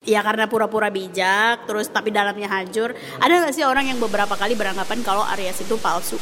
Ya 0.00 0.24
karena 0.24 0.48
pura-pura 0.48 0.88
bijak, 0.88 1.68
terus 1.68 1.92
tapi 1.92 2.08
dalamnya 2.08 2.48
hancur. 2.48 2.96
Ada 3.20 3.44
nggak 3.44 3.52
sih 3.52 3.68
orang 3.68 3.84
yang 3.84 4.00
beberapa 4.00 4.32
kali 4.32 4.56
beranggapan 4.56 5.04
kalau 5.04 5.20
Aries 5.28 5.60
itu 5.60 5.76
palsu? 5.76 6.16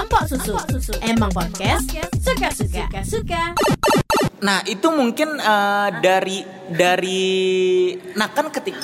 Empok 0.00 0.22
susu. 0.32 0.56
Emang 1.04 1.28
podcast 1.28 1.92
suka-suka. 2.24 2.88
Suka. 3.04 3.52
Nah 4.40 4.64
itu 4.64 4.88
mungkin 4.88 5.36
eh, 5.36 5.88
dari 6.00 6.40
dari 6.72 7.20
nah 8.16 8.32
kan 8.32 8.48
ketika 8.48 8.80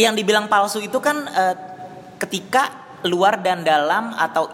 yang 0.00 0.16
dibilang 0.16 0.48
palsu 0.48 0.80
itu 0.80 0.96
kan 1.04 1.20
eh, 1.20 1.54
ketika 2.16 2.88
luar 3.04 3.44
dan 3.44 3.60
dalam 3.60 4.16
atau 4.16 4.48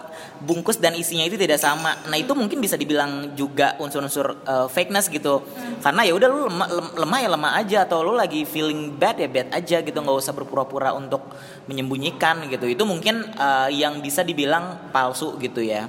bungkus 0.44 0.76
dan 0.78 0.92
isinya 0.94 1.24
itu 1.24 1.40
tidak 1.40 1.56
sama. 1.56 1.96
Nah 2.06 2.16
itu 2.20 2.36
mungkin 2.36 2.60
bisa 2.60 2.76
dibilang 2.76 3.32
juga 3.34 3.74
unsur-unsur 3.80 4.44
eh, 4.44 4.66
fakeness 4.68 5.08
gitu. 5.08 5.42
Karena 5.80 6.04
ya 6.04 6.12
udah 6.14 6.28
lu 6.28 6.38
lemah, 6.46 6.68
lem- 6.70 6.94
lemah 7.00 7.18
ya 7.24 7.28
lemah 7.32 7.52
aja 7.58 7.78
atau 7.88 8.04
lu 8.04 8.12
lagi 8.14 8.44
feeling 8.44 8.94
bad 8.94 9.18
ya 9.18 9.28
bad 9.28 9.48
aja 9.50 9.80
gitu 9.80 9.98
nggak 9.98 10.16
usah 10.20 10.36
berpura-pura 10.36 10.92
untuk 10.92 11.24
menyembunyikan 11.66 12.46
gitu. 12.52 12.68
Itu 12.68 12.84
mungkin 12.84 13.24
eh, 13.34 13.68
yang 13.74 13.98
bisa 14.04 14.22
dibilang 14.22 14.92
palsu 14.92 15.40
gitu 15.40 15.64
ya. 15.64 15.88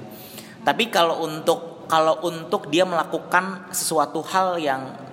Tapi 0.66 0.90
kalau 0.90 1.22
untuk 1.22 1.86
kalau 1.86 2.18
untuk 2.26 2.66
dia 2.66 2.82
melakukan 2.82 3.70
sesuatu 3.70 4.18
hal 4.26 4.58
yang 4.58 5.05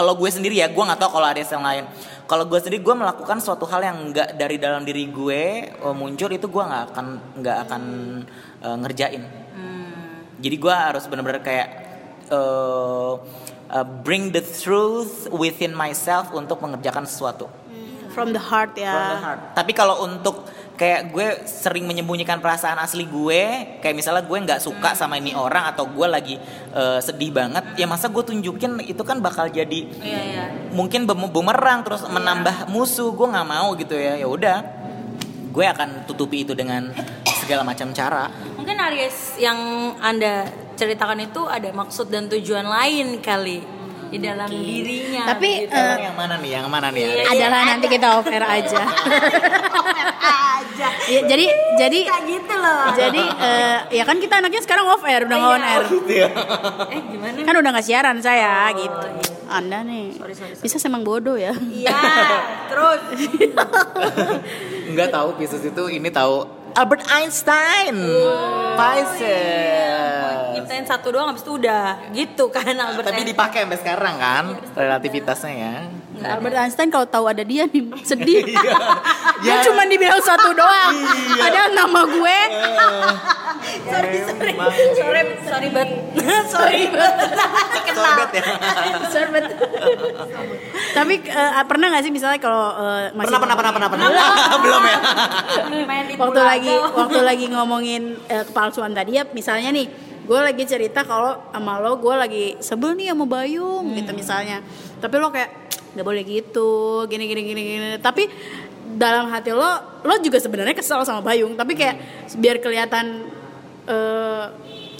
kalau 0.00 0.16
gue 0.16 0.30
sendiri 0.32 0.56
ya 0.56 0.72
gue 0.72 0.80
nggak 0.80 0.96
tahu 0.96 1.20
kalau 1.20 1.28
ada 1.28 1.44
yang 1.44 1.60
lain 1.60 1.84
kalau 2.24 2.48
gue 2.48 2.56
sendiri 2.56 2.80
gue 2.80 2.94
melakukan 2.96 3.36
suatu 3.44 3.68
hal 3.68 3.84
yang 3.84 4.16
nggak 4.16 4.40
dari 4.40 4.56
dalam 4.56 4.80
diri 4.80 5.12
gue 5.12 5.68
eh, 5.76 5.94
muncul 5.94 6.32
itu 6.32 6.48
gue 6.48 6.64
nggak 6.64 6.82
akan 6.96 7.06
nggak 7.36 7.56
akan 7.68 7.82
eh, 8.64 8.76
ngerjain 8.80 9.22
jadi 10.40 10.56
gue 10.56 10.72
harus 10.72 11.04
benar-benar 11.04 11.44
kayak 11.44 11.68
eh, 12.32 13.14
eh, 13.76 13.86
bring 14.00 14.32
the 14.32 14.40
truth 14.40 15.28
within 15.36 15.76
myself 15.76 16.32
untuk 16.32 16.64
mengerjakan 16.64 17.04
sesuatu 17.04 17.60
From 18.10 18.34
the 18.34 18.42
heart 18.42 18.74
ya. 18.74 18.90
From 18.90 19.06
the 19.06 19.20
heart. 19.22 19.40
Tapi 19.54 19.70
kalau 19.70 20.02
untuk 20.02 20.42
kayak 20.80 21.12
gue 21.12 21.44
sering 21.44 21.84
menyembunyikan 21.84 22.40
perasaan 22.40 22.80
asli 22.80 23.04
gue, 23.04 23.40
kayak 23.84 23.92
misalnya 23.92 24.24
gue 24.24 24.38
nggak 24.48 24.64
suka 24.64 24.96
sama 24.96 25.20
ini 25.20 25.36
orang 25.36 25.68
atau 25.68 25.84
gue 25.84 26.08
lagi 26.08 26.40
eh, 26.72 26.98
sedih 27.04 27.36
banget, 27.36 27.76
ya 27.76 27.84
masa 27.84 28.08
gue 28.08 28.24
tunjukin 28.24 28.80
itu 28.88 29.04
kan 29.04 29.20
bakal 29.20 29.44
jadi 29.52 29.84
Iya 30.00 30.20
iya. 30.24 30.44
mungkin 30.72 31.04
bum- 31.04 31.28
bumerang 31.28 31.84
terus 31.84 32.00
menambah 32.08 32.72
musuh, 32.72 33.12
gue 33.12 33.26
nggak 33.28 33.44
mau 33.44 33.76
gitu 33.76 33.92
ya. 33.92 34.16
Ya 34.16 34.24
udah, 34.24 34.64
gue 35.52 35.64
akan 35.68 36.08
tutupi 36.08 36.48
itu 36.48 36.56
dengan 36.56 36.88
segala 37.44 37.60
macam 37.60 37.92
cara. 37.92 38.32
Mungkin 38.56 38.76
Aries 38.80 39.36
yang 39.36 39.58
anda 40.00 40.48
ceritakan 40.80 41.28
itu 41.28 41.44
ada 41.44 41.68
maksud 41.76 42.08
dan 42.08 42.24
tujuan 42.32 42.64
lain 42.64 43.20
kali 43.20 43.60
di 44.10 44.18
dalam 44.18 44.46
dirinya. 44.46 45.22
Tapi 45.28 45.50
gitu. 45.64 45.74
eh, 45.74 45.96
yang 46.02 46.14
mana 46.14 46.34
nih? 46.36 46.50
Yang 46.52 46.66
mana 46.68 46.88
nih? 46.90 47.02
Iya. 47.06 47.24
adalah 47.30 47.60
nanti 47.64 47.86
kita 47.86 48.06
off 48.12 48.26
air 48.26 48.42
aja. 48.42 48.82
aja. 50.20 50.88
Ya, 51.06 51.20
jadi 51.24 51.46
jadi 51.76 51.98
Kayak 52.02 52.24
gitu 52.26 52.54
loh. 52.54 52.84
jadi 52.92 53.22
eh, 53.22 53.76
ya 53.92 54.04
kan 54.04 54.16
kita 54.16 54.34
anaknya 54.38 54.60
sekarang 54.60 54.86
off 54.86 55.02
air 55.02 55.22
udah 55.22 55.36
nggak 55.36 55.52
on 55.52 55.62
air. 55.62 55.82
eh 56.88 57.00
gimana? 57.06 57.36
Kan 57.40 57.54
udah 57.56 57.70
nggak 57.70 57.86
siaran 57.86 58.18
saya 58.18 58.68
Oh, 58.68 58.76
gitu. 58.76 59.06
iya. 59.08 59.28
Anda 59.50 59.82
nih 59.82 60.14
Sorry, 60.14 60.30
sorry, 60.32 60.54
sorry. 60.54 60.62
bisa 60.62 60.76
semang 60.76 61.02
bodoh 61.02 61.34
ya. 61.34 61.50
Iya. 61.52 61.98
Terus. 62.66 63.02
Enggak 64.86 65.08
tahu 65.10 65.28
Pisces 65.34 65.62
itu 65.62 65.82
ini 65.88 66.08
tahu 66.08 66.46
Albert 66.74 67.04
Einstein. 67.10 67.94
Pisces. 68.78 70.54
Nyiptain 70.56 70.84
satu 70.86 71.10
doang 71.14 71.30
habis 71.30 71.42
itu 71.42 71.52
udah 71.58 71.98
gitu 72.14 72.50
kan 72.50 72.74
Albert. 72.74 73.10
Tapi 73.10 73.22
Einstein. 73.22 73.32
dipakai 73.34 73.58
sampai 73.66 73.78
sekarang 73.78 74.14
kan 74.18 74.44
relativitasnya 74.74 75.52
ya. 75.54 75.74
Albert 76.22 76.56
Einstein 76.58 76.88
kalau 76.88 77.04
tahu 77.04 77.24
ada 77.26 77.40
dia 77.40 77.64
nih 77.64 77.84
sedih. 78.08 78.44
Iya. 78.44 78.76
dia 79.40 79.54
cuma 79.64 79.84
dibilang 79.84 80.20
satu 80.20 80.52
doang. 80.52 80.94
Ada 81.36 81.72
nama 81.72 82.00
gue. 82.04 82.38
sorry 83.82 84.18
sorry 84.22 84.50
Emang. 84.50 84.70
sorry 84.98 85.20
sorry 85.42 85.68
bet 85.68 85.90
sorry 86.46 86.82
bet 86.86 87.14
Sorbet 87.90 88.30
ya. 88.32 88.44
Sorbet. 89.10 89.44
Tapi 90.90 91.14
eh, 91.20 91.64
pernah 91.64 91.86
nggak 91.90 92.02
sih 92.02 92.12
misalnya 92.12 92.38
kalau 92.38 92.72
eh, 92.74 93.12
masih 93.12 93.28
Pernah 93.30 93.40
pernah 93.40 93.56
pernah 93.56 93.72
pernah 93.72 93.88
pernah. 93.90 94.08
Belum 94.64 94.82
ya. 94.82 94.98
waktu 96.16 96.40
lagi 96.40 96.72
waktu 96.74 97.20
lagi 97.20 97.46
ngomongin 97.50 98.02
eh, 98.26 98.44
kepalsuan 98.44 98.92
tadi 98.92 99.16
ya 99.16 99.24
misalnya 99.28 99.68
nih 99.70 99.86
gue 100.20 100.38
lagi 100.38 100.62
cerita 100.62 101.02
kalau 101.02 101.36
sama 101.50 101.76
lo 101.76 101.98
gue 101.98 102.14
lagi 102.14 102.44
sebel 102.58 102.94
nih 102.94 103.10
sama 103.10 103.26
Bayung 103.26 103.82
Hmm. 103.82 103.96
gitu 103.96 104.12
misalnya 104.14 104.62
tapi 104.96 105.16
lo 105.16 105.28
kayak 105.28 105.50
nggak 105.94 106.06
boleh 106.06 106.22
gitu 106.22 107.04
gini 107.10 107.24
gini 107.26 107.42
gini 107.42 107.60
gini. 107.62 107.86
Tapi 107.98 108.26
dalam 108.94 109.30
hati 109.30 109.54
lo 109.54 109.70
lo 110.02 110.14
juga 110.22 110.38
sebenarnya 110.38 110.74
kesel 110.74 111.02
sama 111.06 111.22
Bayung. 111.22 111.54
Tapi 111.54 111.72
kayak 111.74 111.96
biar 112.38 112.58
kelihatan 112.62 113.30
eh, 113.86 114.44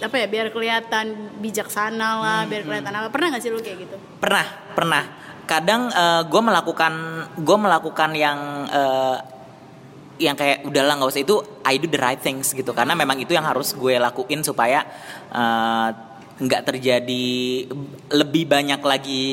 apa 0.01 0.15
ya 0.17 0.25
biar 0.25 0.49
kelihatan 0.49 1.37
bijaksana 1.37 2.09
lah 2.17 2.39
Hmm, 2.43 2.49
biar 2.49 2.61
kelihatan 2.65 2.91
apa. 2.91 3.07
Pernah 3.13 3.27
nggak 3.35 3.43
sih 3.43 3.51
lo 3.53 3.59
kayak 3.61 3.77
gitu? 3.85 3.95
Pernah, 4.19 4.45
pernah. 4.73 5.03
Kadang 5.45 5.91
gue 6.31 6.41
melakukan 6.41 6.93
gue 7.35 7.57
melakukan 7.59 8.09
yang 8.15 8.39
eh, 8.71 9.17
yang 10.21 10.37
kayak 10.37 10.63
udahlah 10.65 10.95
nggak 10.97 11.11
usah. 11.11 11.23
Itu 11.23 11.35
I 11.65 11.81
do 11.81 11.89
the 11.89 11.99
right 11.99 12.21
things 12.21 12.53
gitu. 12.53 12.71
Karena 12.71 12.93
memang 12.93 13.17
itu 13.19 13.33
yang 13.33 13.45
harus 13.45 13.73
gue 13.73 13.99
lakuin 13.99 14.41
supaya 14.41 14.85
eh, 15.31 15.89
nggak 16.41 16.61
terjadi 16.65 17.29
lebih 18.09 18.43
banyak 18.49 18.81
lagi 18.81 19.23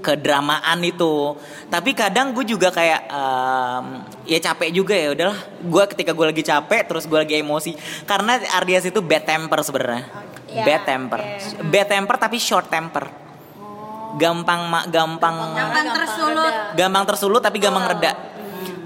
kedramaan 0.00 0.78
itu. 0.80 1.36
Tapi 1.66 1.90
kadang 1.92 2.32
gue 2.32 2.44
juga 2.44 2.68
kayak 2.68 3.00
em, 3.06 3.84
ya 4.24 4.38
capek 4.40 4.68
juga 4.70 4.94
ya 4.94 5.12
udahlah. 5.12 5.38
Gue 5.60 5.84
ketika 5.88 6.12
gue 6.12 6.26
lagi 6.28 6.42
capek 6.42 6.82
terus 6.84 7.04
gue 7.04 7.18
lagi 7.18 7.40
emosi. 7.40 7.72
Karena 8.04 8.36
Ardias 8.52 8.84
itu 8.84 9.00
bad 9.00 9.24
temper 9.24 9.60
sebenarnya. 9.60 10.04
Ya, 10.48 10.62
bad 10.62 10.82
temper. 10.86 11.20
bad 11.66 11.86
temper 11.88 12.16
tapi 12.16 12.36
short 12.38 12.68
temper. 12.68 13.10
Gampang 14.14 14.70
ma- 14.70 14.86
gampang 14.86 15.34
Gampang 15.58 15.86
tersulut. 15.90 16.54
gampang 16.78 17.04
tersulut 17.04 17.42
tapi 17.42 17.58
gampang 17.58 17.90
reda. 17.90 18.12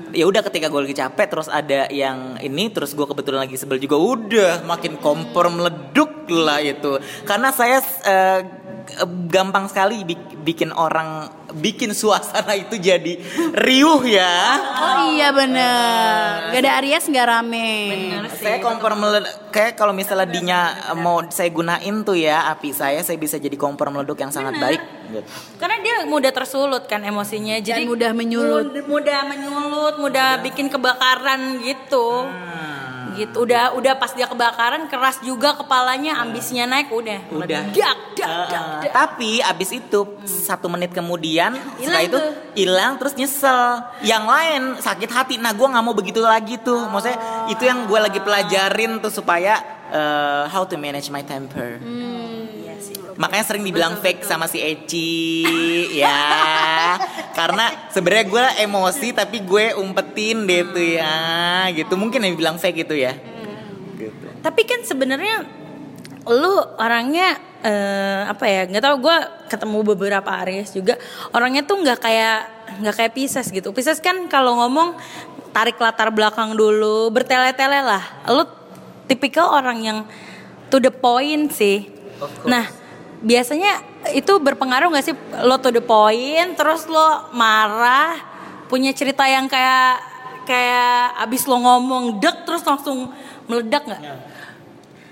Ya 0.09 0.25
udah 0.25 0.41
ketika 0.41 0.72
gue 0.72 0.89
lagi 0.89 0.97
capek 0.97 1.27
terus 1.28 1.53
ada 1.53 1.84
yang 1.93 2.41
ini 2.41 2.72
terus 2.72 2.97
gue 2.97 3.05
kebetulan 3.05 3.45
lagi 3.45 3.60
sebel 3.60 3.77
juga 3.77 4.00
udah 4.00 4.65
makin 4.65 4.97
kompor 4.97 5.53
meleduk 5.53 6.25
lah 6.33 6.65
itu. 6.65 6.97
Karena 7.28 7.53
saya 7.53 7.84
eh, 8.09 8.41
gampang 9.26 9.66
sekali 9.66 10.00
bik- 10.03 10.41
bikin 10.41 10.71
orang 10.71 11.26
bikin 11.50 11.93
suasana 11.93 12.53
itu 12.53 12.76
jadi 12.76 13.16
riuh 13.53 14.03
ya. 14.03 14.37
Oh 14.75 14.99
iya 15.10 15.28
bener. 15.31 16.50
Gak 16.50 16.60
ada 16.60 16.72
Aries 16.76 17.04
nggak 17.04 17.27
rame. 17.27 17.71
Saya 18.34 18.59
kompor 18.59 18.93
meleduk 18.93 19.28
kayak 19.48 19.75
kalau 19.75 19.91
misalnya 19.91 20.25
dinya 20.25 20.60
mau 20.94 21.25
saya 21.27 21.48
gunain 21.48 21.97
tuh 22.03 22.15
ya 22.15 22.48
api 22.48 22.71
saya 22.71 23.00
saya 23.00 23.16
bisa 23.16 23.37
jadi 23.37 23.54
kompor 23.54 23.88
meleduk 23.88 24.16
yang 24.16 24.28
sangat 24.28 24.56
baik. 24.56 24.81
Karena 25.56 25.77
dia 25.78 25.94
mudah 26.04 26.28
tersulut 26.28 26.84
kan 26.84 27.00
emosinya, 27.00 27.56
jadi 27.59 27.81
Dan 27.81 27.88
mudah 27.88 28.10
menyulut. 28.12 28.69
mud- 28.69 28.88
mudah 28.88 29.21
menyulut, 29.25 29.94
mudah 29.98 30.28
bikin 30.38 30.69
kebakaran 30.69 31.60
gitu. 31.60 32.28
Gitu. 33.19 33.34
Udah 33.43 33.75
udah 33.75 33.99
pas 33.99 34.15
dia 34.15 34.31
kebakaran 34.31 34.87
keras 34.87 35.19
juga 35.21 35.59
kepalanya, 35.59 36.23
ambisinya 36.23 36.79
naik 36.79 36.95
udah. 36.95 37.21
udah. 37.34 37.62
Dak, 37.75 37.99
dak, 38.15 38.31
dak, 38.47 38.65
dak. 38.87 38.93
tapi 38.95 39.43
abis 39.43 39.75
itu 39.75 40.01
satu 40.25 40.71
menit 40.71 40.95
kemudian 40.95 41.59
setelah 41.83 42.03
itu 42.07 42.21
hilang 42.55 42.97
terus 43.03 43.19
nyesel. 43.19 43.83
Yang 44.07 44.25
lain 44.25 44.62
sakit 44.78 45.11
hati. 45.11 45.34
Nah 45.43 45.51
gue 45.53 45.67
nggak 45.67 45.84
mau 45.84 45.95
begitu 45.95 46.23
lagi 46.23 46.57
tuh. 46.62 46.87
Maksudnya 46.87 47.19
itu 47.51 47.62
yang 47.67 47.91
gue 47.91 47.99
lagi 47.99 48.21
pelajarin 48.23 49.03
tuh 49.03 49.11
supaya 49.11 49.59
uh, 49.93 50.45
how 50.49 50.65
to 50.65 50.78
manage 50.78 51.11
my 51.11 51.25
temper. 51.25 51.83
Sih. 51.83 52.08
Makanya 53.19 53.45
sering 53.51 53.66
dibilang 53.66 53.98
fake 53.98 54.22
sama 54.22 54.47
si 54.47 54.63
Eci 54.63 55.45
ya. 56.03 56.16
Karena 57.34 57.91
sebenarnya 57.91 58.27
gue 58.31 58.45
emosi 58.63 59.10
tapi 59.10 59.42
gue 59.42 59.75
umpetin 59.75 60.47
deh 60.47 60.63
tuh 60.71 60.87
ya. 60.97 61.15
Gitu. 61.75 61.92
Mungkin 61.98 62.22
yang 62.22 62.39
bilang 62.39 62.57
fake 62.57 62.87
itu 62.87 62.95
ya. 62.95 63.19
Gitu. 63.98 64.27
Tapi 64.41 64.63
kan 64.63 64.87
sebenarnya 64.87 65.45
lu 66.31 66.54
orangnya 66.78 67.41
eh, 67.66 68.22
apa 68.28 68.45
ya 68.47 68.69
nggak 68.71 68.84
tahu 68.84 68.97
gue 69.10 69.16
ketemu 69.48 69.78
beberapa 69.81 70.31
Aries 70.45 70.77
juga 70.77 71.01
orangnya 71.33 71.65
tuh 71.65 71.81
nggak 71.81 71.98
kayak 71.98 72.39
nggak 72.87 72.95
kayak 72.95 73.13
Pisces 73.19 73.51
gitu. 73.51 73.75
Pisces 73.75 73.98
kan 73.98 74.31
kalau 74.31 74.63
ngomong 74.63 74.95
tarik 75.51 75.81
latar 75.83 76.15
belakang 76.15 76.54
dulu 76.54 77.10
bertele-tele 77.10 77.83
lah. 77.83 78.04
Lu 78.31 78.47
tipikal 79.10 79.51
orang 79.51 79.78
yang 79.83 79.98
to 80.71 80.78
the 80.78 80.95
point 80.95 81.51
sih. 81.51 81.91
Nah 82.47 82.78
biasanya 83.18 83.82
itu 84.15 84.38
berpengaruh 84.38 84.94
nggak 84.94 85.04
sih 85.04 85.15
lo 85.42 85.59
to 85.59 85.74
the 85.74 85.82
point 85.82 86.54
terus 86.54 86.86
lo 86.86 87.34
marah 87.34 88.15
punya 88.70 88.94
cerita 88.94 89.26
yang 89.26 89.50
kayak 89.50 89.98
kayak 90.47 91.18
abis 91.20 91.44
lo 91.50 91.59
ngomong 91.60 92.22
dek 92.22 92.47
terus 92.47 92.62
langsung 92.65 93.10
meledak 93.50 93.84
nggak? 93.84 94.03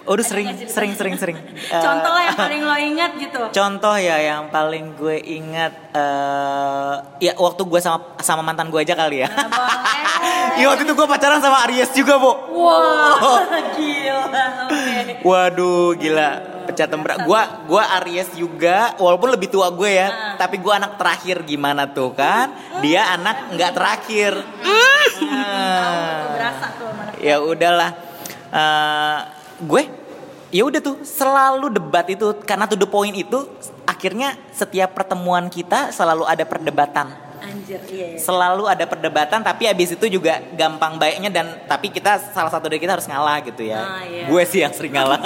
Udah 0.07 0.23
sering, 0.23 0.55
sering, 0.71 0.95
sering, 0.95 1.15
sering. 1.23 1.35
Eh, 1.35 1.83
Contoh 1.83 2.15
lah 2.15 2.31
yang 2.31 2.39
paling 2.39 2.63
lo 2.63 2.77
ingat 2.79 3.11
gitu. 3.19 3.41
Contoh 3.51 3.95
ya 3.99 4.17
yang 4.23 4.47
paling 4.55 4.95
gue 4.95 5.19
ingat 5.19 5.75
eh 5.93 6.95
ya 7.27 7.33
waktu 7.35 7.67
gue 7.67 7.81
sama 7.83 8.15
sama 8.23 8.47
mantan 8.47 8.71
gue 8.71 8.81
aja 8.81 8.95
kali 8.95 9.27
ya. 9.27 9.29
Boleh. 9.29 10.63
Iya 10.63 10.67
waktu 10.71 10.87
itu 10.87 10.95
gue 10.95 11.07
pacaran 11.11 11.43
sama 11.43 11.67
Aries 11.67 11.91
juga, 11.91 12.23
Bu. 12.23 12.33
Wow, 12.55 13.45
gila. 13.77 14.47
Oke. 14.71 15.27
Waduh, 15.27 15.99
gila. 15.99 16.56
Pecah 16.77 16.93
tembrak. 16.93 17.25
Gua 17.25 17.65
gua 17.65 17.89
Aries 17.97 18.29
juga, 18.37 18.93
walaupun 19.01 19.33
lebih 19.33 19.49
tua 19.49 19.73
gue 19.73 19.97
ya, 19.97 20.13
Ah. 20.13 20.37
tapi 20.37 20.61
gua 20.61 20.77
anak 20.77 21.01
terakhir 21.01 21.41
gimana 21.49 21.89
tuh 21.89 22.13
kan? 22.13 22.53
Dia 22.85 23.17
anak 23.17 23.57
nggak 23.57 23.73
terakhir. 23.73 24.37
Ah. 24.61 26.37
Berasa 26.37 26.67
tuh 26.77 26.93
ya 27.25 27.41
udahlah. 27.41 27.91
Eh, 28.53 29.19
gue 29.65 29.83
ya 30.53 30.63
udah 30.69 30.81
tuh 30.85 31.01
selalu 31.03 31.73
debat 31.73 32.07
itu 32.07 32.37
karena 32.45 32.69
to 32.69 32.77
the 32.79 32.87
point 32.87 33.17
itu 33.17 33.49
akhirnya 33.89 34.37
setiap 34.53 34.95
pertemuan 34.95 35.49
kita 35.49 35.91
selalu 35.91 36.29
ada 36.29 36.45
perdebatan 36.47 37.11
Anjir, 37.39 37.81
iya. 37.89 38.07
iya. 38.15 38.19
selalu 38.19 38.65
ada 38.65 38.85
perdebatan 38.85 39.41
tapi 39.41 39.67
abis 39.67 39.95
itu 39.95 40.07
juga 40.09 40.39
gampang 40.53 40.97
baiknya 40.97 41.29
dan 41.29 41.47
tapi 41.65 41.89
kita 41.89 42.19
salah 42.33 42.49
satu 42.49 42.67
dari 42.67 42.79
kita 42.79 42.97
harus 42.97 43.07
ngalah 43.07 43.41
gitu 43.43 43.63
ya 43.63 43.81
Ah, 43.81 44.03
iya. 44.03 44.25
gue 44.27 44.43
sih 44.45 44.61
yang 44.61 44.73
sering 44.73 44.95
ngalah 44.95 45.21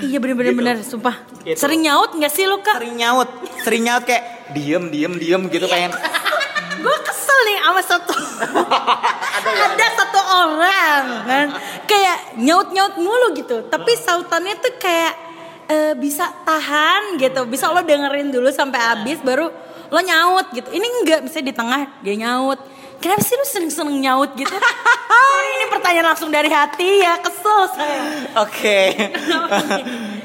Iya 0.00 0.16
bener-bener 0.16 0.52
bener, 0.52 0.76
sumpah. 0.80 1.12
Gitu. 1.44 1.60
Sering 1.60 1.84
nyaut 1.84 2.16
gak 2.16 2.32
sih 2.32 2.48
lu 2.48 2.58
kak? 2.60 2.80
sering 2.80 2.96
nyaut 2.96 3.28
sering 3.62 3.82
nyaut 3.84 4.02
kayak 4.02 4.24
diem 4.50 4.84
diem 4.88 5.12
diem 5.12 5.42
gitu 5.46 5.66
pengen 5.66 5.92
Gue 6.76 6.96
kesel 7.02 7.38
nih 7.44 7.58
sama 7.60 7.82
satu 7.82 8.14
ada 9.46 9.86
satu 9.92 10.20
orang 10.20 11.02
kan 11.24 11.46
kayak 11.84 12.18
nyaut 12.38 12.68
nyaut 12.70 12.94
mulu 12.96 13.32
gitu 13.34 13.64
tapi 13.66 13.92
sautannya 13.96 14.56
tuh 14.56 14.74
kayak 14.76 15.12
eh, 15.66 15.92
bisa 15.94 16.30
tahan 16.42 17.16
gitu 17.16 17.44
bisa 17.44 17.68
lo 17.68 17.80
dengerin 17.80 18.30
dulu 18.30 18.48
sampai 18.48 18.78
habis 18.78 19.18
baru 19.20 19.50
lo 19.88 20.00
nyaut 20.00 20.46
gitu. 20.50 20.68
Ini 20.70 20.86
enggak 21.02 21.20
misalnya 21.24 21.46
di 21.50 21.54
tengah 21.54 21.80
dia 22.00 22.14
nyaut. 22.16 22.58
Kenapa 22.96 23.20
sih 23.20 23.36
lu 23.36 23.44
seneng 23.44 23.68
seneng 23.68 23.98
nyaut 24.00 24.32
gitu? 24.34 24.48
Sorry, 24.50 25.50
ini 25.60 25.66
pertanyaan 25.68 26.06
langsung 26.08 26.32
dari 26.32 26.48
hati 26.48 27.04
ya 27.04 27.20
kesel 27.20 27.60
saya. 27.72 28.02
Oke. 28.40 28.80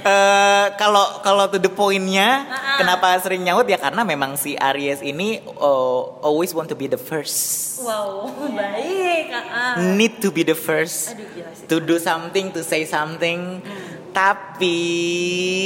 Eh, 0.02 0.66
kalau 0.82 1.22
kalau 1.22 1.46
to 1.46 1.62
the 1.62 1.70
pointnya 1.70 2.50
Ah, 2.50 2.82
kenapa 2.82 3.14
sering 3.22 3.46
nyaut? 3.46 3.70
Ya 3.70 3.78
karena 3.78 4.02
memang 4.02 4.34
si 4.34 4.58
Aries 4.58 4.98
ini 5.06 5.38
oh, 5.62 6.18
always 6.26 6.58
want 6.58 6.66
to 6.66 6.74
be 6.74 6.90
the 6.90 6.98
first. 6.98 7.78
Wow 7.86 8.26
baik 8.58 9.30
ah. 9.30 9.78
need 9.78 10.18
to 10.18 10.34
be 10.34 10.42
the 10.42 10.58
first 10.58 11.14
Aduh, 11.14 11.30
gila 11.38 11.54
sih. 11.54 11.70
to 11.70 11.78
do 11.78 12.02
something 12.02 12.50
to 12.50 12.66
say 12.66 12.82
something 12.82 13.62
tapi 14.12 14.78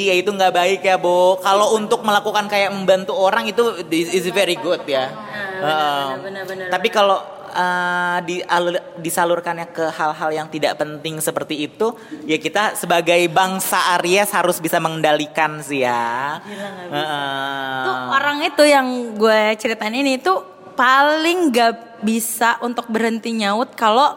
ya 0.09 0.15
itu 0.15 0.29
nggak 0.29 0.53
baik 0.53 0.81
ya 0.85 0.97
Bo. 1.01 1.37
Kalau 1.41 1.75
untuk 1.77 2.05
melakukan 2.05 2.45
kayak 2.47 2.71
membantu 2.71 3.17
orang 3.17 3.49
itu 3.49 3.83
is 3.91 4.25
very 4.31 4.55
good 4.57 4.81
ya. 4.85 5.09
Benar, 5.09 5.65
Heeh. 5.65 6.05
benar, 6.21 6.43
benar, 6.45 6.67
tapi 6.69 6.87
kalau 6.91 7.17
uh, 7.55 8.17
dialur- 8.27 8.85
disalurkannya 8.99 9.71
ke 9.71 9.85
hal-hal 9.87 10.29
yang 10.35 10.47
tidak 10.51 10.75
penting 10.75 11.23
seperti 11.23 11.65
itu 11.71 11.95
ya 12.27 12.35
kita 12.35 12.75
sebagai 12.75 13.23
bangsa 13.31 13.95
Aries 13.97 14.29
harus 14.35 14.59
bisa 14.59 14.77
mengendalikan 14.83 15.63
sih 15.63 15.87
ya. 15.87 16.43
Heeh. 16.43 17.83
Tuh 17.87 17.95
orang 18.13 18.37
itu 18.43 18.63
yang 18.67 19.15
gue 19.15 19.55
ceritain 19.55 19.95
ini 19.95 20.19
tuh 20.19 20.43
paling 20.75 21.55
gak 21.55 22.03
bisa 22.03 22.59
untuk 22.59 22.91
berhenti 22.91 23.31
nyaut 23.31 23.71
kalau 23.79 24.11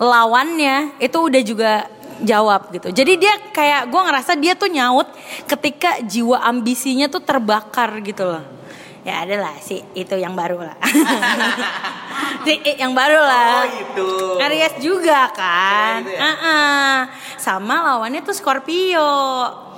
lawannya 0.00 0.96
itu 0.96 1.18
udah 1.20 1.42
juga 1.44 1.72
jawab 2.22 2.70
gitu. 2.74 2.88
Jadi 2.92 3.12
dia 3.20 3.34
kayak 3.52 3.88
gue 3.88 4.00
ngerasa 4.00 4.32
dia 4.36 4.52
tuh 4.54 4.70
nyaut 4.70 5.08
ketika 5.48 6.00
jiwa 6.04 6.40
ambisinya 6.44 7.08
tuh 7.08 7.22
terbakar 7.24 8.00
gitu 8.04 8.24
loh. 8.24 8.44
Ya 9.00 9.24
adalah 9.24 9.56
sih 9.64 9.80
itu 9.96 10.12
yang 10.16 10.36
baru 10.36 10.60
lah. 10.60 10.76
si, 12.44 12.60
yang 12.76 12.92
baru 12.92 13.20
lah. 13.24 13.64
Oh, 13.64 13.68
itu. 13.68 14.08
Aries 14.36 14.76
juga 14.84 15.32
kan. 15.32 16.04
Ya, 16.04 16.12
itu 16.12 16.16
ya. 16.16 16.20
Ah-ah. 16.20 16.96
Sama 17.40 17.80
lawannya 17.80 18.20
tuh 18.20 18.36
Scorpio. 18.36 19.08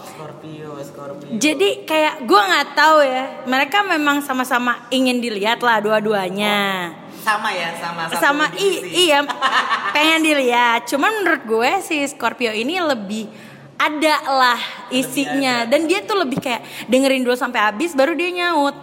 Scorpio 0.02 0.76
Scorpio 0.82 1.38
Jadi 1.38 1.86
kayak 1.86 2.26
gue 2.26 2.40
nggak 2.42 2.68
tahu 2.74 2.98
ya, 3.02 3.24
mereka 3.46 3.86
memang 3.86 4.20
sama-sama 4.26 4.90
ingin 4.90 5.22
dilihat 5.22 5.62
lah 5.62 5.78
dua-duanya. 5.78 6.92
Sama 7.22 7.48
ya 7.50 7.70
sama 7.78 8.02
Sama 8.18 8.46
i- 8.58 8.82
iya 9.06 9.22
pengen 9.94 10.20
dilihat. 10.20 10.84
Cuman 10.84 11.22
menurut 11.22 11.42
gue 11.42 11.70
si 11.80 12.02
Scorpio 12.04 12.50
ini 12.50 12.76
lebih 12.76 13.30
ada 13.78 14.14
lah 14.24 14.60
isinya 14.88 15.62
dan 15.64 15.86
dia 15.86 16.02
tuh 16.02 16.18
lebih 16.18 16.38
kayak 16.38 16.62
dengerin 16.86 17.22
dulu 17.22 17.34
sampai 17.34 17.62
habis 17.62 17.94
baru 17.94 18.12
dia 18.12 18.30
nyaut. 18.30 18.74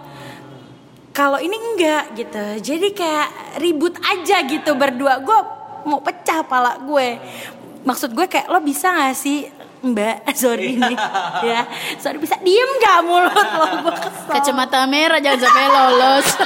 Kalau 1.11 1.35
ini 1.35 1.55
enggak 1.55 2.15
gitu. 2.15 2.45
Jadi 2.63 2.87
kayak 2.91 3.27
ribut 3.59 3.95
aja 3.99 4.39
gitu 4.41 4.71
berdua. 4.73 5.19
Gue 5.19 5.39
mau 5.83 5.99
pecah 5.99 6.43
pala 6.43 6.79
gue. 6.79 7.19
Maksud 7.79 8.11
gue 8.11 8.23
kayak 8.23 8.47
lo 8.47 8.59
bisa 8.59 8.91
gak 8.91 9.15
sih 9.15 9.47
Mbak, 9.81 10.15
sorry 10.41 10.75
nih 10.75 10.95
ya, 11.41 11.63
sorry 11.95 12.17
bisa 12.17 12.35
diem 12.37 12.67
gak 12.77 12.99
mulut 13.01 13.31
lo, 13.31 13.65
gue 13.81 13.93
kesel. 13.95 14.27
Kacamata 14.29 14.83
merah 14.85 15.17
jangan 15.17 15.39
sampai 15.41 15.65
lolos. 15.67 16.27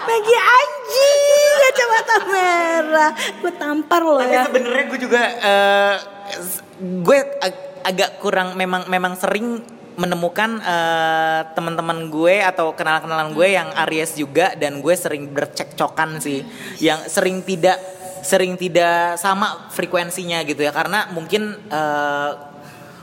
Bagi 0.00 0.36
anjing 0.36 1.52
kacamata 1.60 2.16
merah, 2.24 3.10
gue 3.14 3.52
tampar 3.52 4.00
lo 4.00 4.16
Tapi 4.16 4.30
ya. 4.30 4.42
sebenarnya 4.44 4.84
gue 4.86 4.98
juga 5.00 5.22
eh, 5.38 5.94
s- 6.34 6.62
gue 6.78 7.18
ag- 7.38 7.66
agak 7.84 8.10
kurang 8.18 8.54
memang 8.54 8.86
memang 8.86 9.14
sering 9.14 9.58
menemukan 9.94 10.60
eh, 10.60 11.40
teman-teman 11.52 12.06
gue 12.06 12.38
atau 12.38 12.70
kenalan-kenalan 12.72 13.32
gue 13.32 13.48
yang 13.50 13.68
Aries 13.86 14.14
juga 14.14 14.54
dan 14.54 14.78
gue 14.78 14.94
sering 14.94 15.26
bercekcokan 15.28 16.20
sih 16.20 16.46
yang 16.78 17.02
sering 17.02 17.42
tidak 17.42 17.74
sering 18.22 18.54
tidak 18.58 19.18
sama 19.20 19.70
frekuensinya 19.72 20.42
gitu 20.44 20.62
ya 20.64 20.72
karena 20.72 21.10
mungkin 21.12 21.56
eh, 21.68 22.30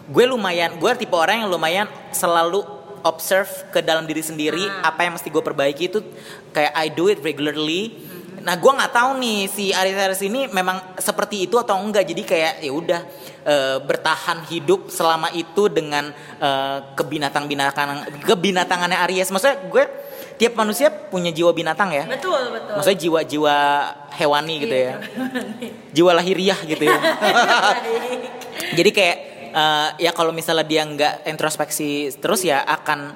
gue 0.06 0.26
lumayan 0.30 0.78
gue 0.78 0.92
tipe 0.98 1.16
orang 1.18 1.46
yang 1.46 1.50
lumayan 1.50 1.88
selalu 2.14 2.62
observe 3.06 3.50
ke 3.70 3.86
dalam 3.86 4.10
diri 4.10 4.22
sendiri 4.22 4.66
apa 4.82 5.06
yang 5.06 5.14
mesti 5.18 5.30
gue 5.30 5.44
perbaiki 5.44 5.84
itu 5.90 6.00
kayak 6.54 6.74
I 6.74 6.88
do 6.94 7.10
it 7.10 7.22
regularly 7.22 7.94
Nah, 8.46 8.62
gue 8.62 8.72
nggak 8.78 8.94
tahu 8.94 9.18
nih 9.18 9.50
si 9.50 9.74
Aries 9.74 9.98
Aries 9.98 10.22
ini 10.22 10.46
memang 10.54 10.78
seperti 11.02 11.50
itu 11.50 11.58
atau 11.58 11.82
enggak. 11.82 12.06
Jadi 12.06 12.22
kayak 12.22 12.54
ya 12.62 12.72
udah 12.72 13.02
eh, 13.42 13.78
bertahan 13.82 14.46
hidup 14.46 14.94
selama 14.94 15.34
itu 15.34 15.66
dengan 15.66 16.14
eh, 16.38 16.78
kebinatang 16.94 17.50
binatang 17.50 18.06
kebinatangannya 18.22 19.02
Aries. 19.10 19.34
Maksudnya 19.34 19.66
gue 19.66 19.84
tiap 20.38 20.54
manusia 20.54 20.94
punya 20.94 21.34
jiwa 21.34 21.50
binatang 21.58 21.90
ya. 21.90 22.06
Betul, 22.06 22.54
betul. 22.54 22.74
Maksudnya 22.78 23.00
jiwa-jiwa 23.02 23.58
hewani 24.16 24.64
gitu 24.64 24.76
ya. 24.76 24.96
Jiwa 25.92 26.12
lahiriah 26.16 26.60
gitu 26.64 26.84
ya. 26.84 27.00
Jadi 28.78 28.90
kayak 28.92 29.18
eh, 29.52 29.90
ya 30.04 30.12
kalau 30.12 30.32
misalnya 30.32 30.66
dia 30.66 30.84
nggak 30.84 31.28
introspeksi 31.28 32.12
terus 32.20 32.44
ya 32.44 32.64
akan 32.64 33.16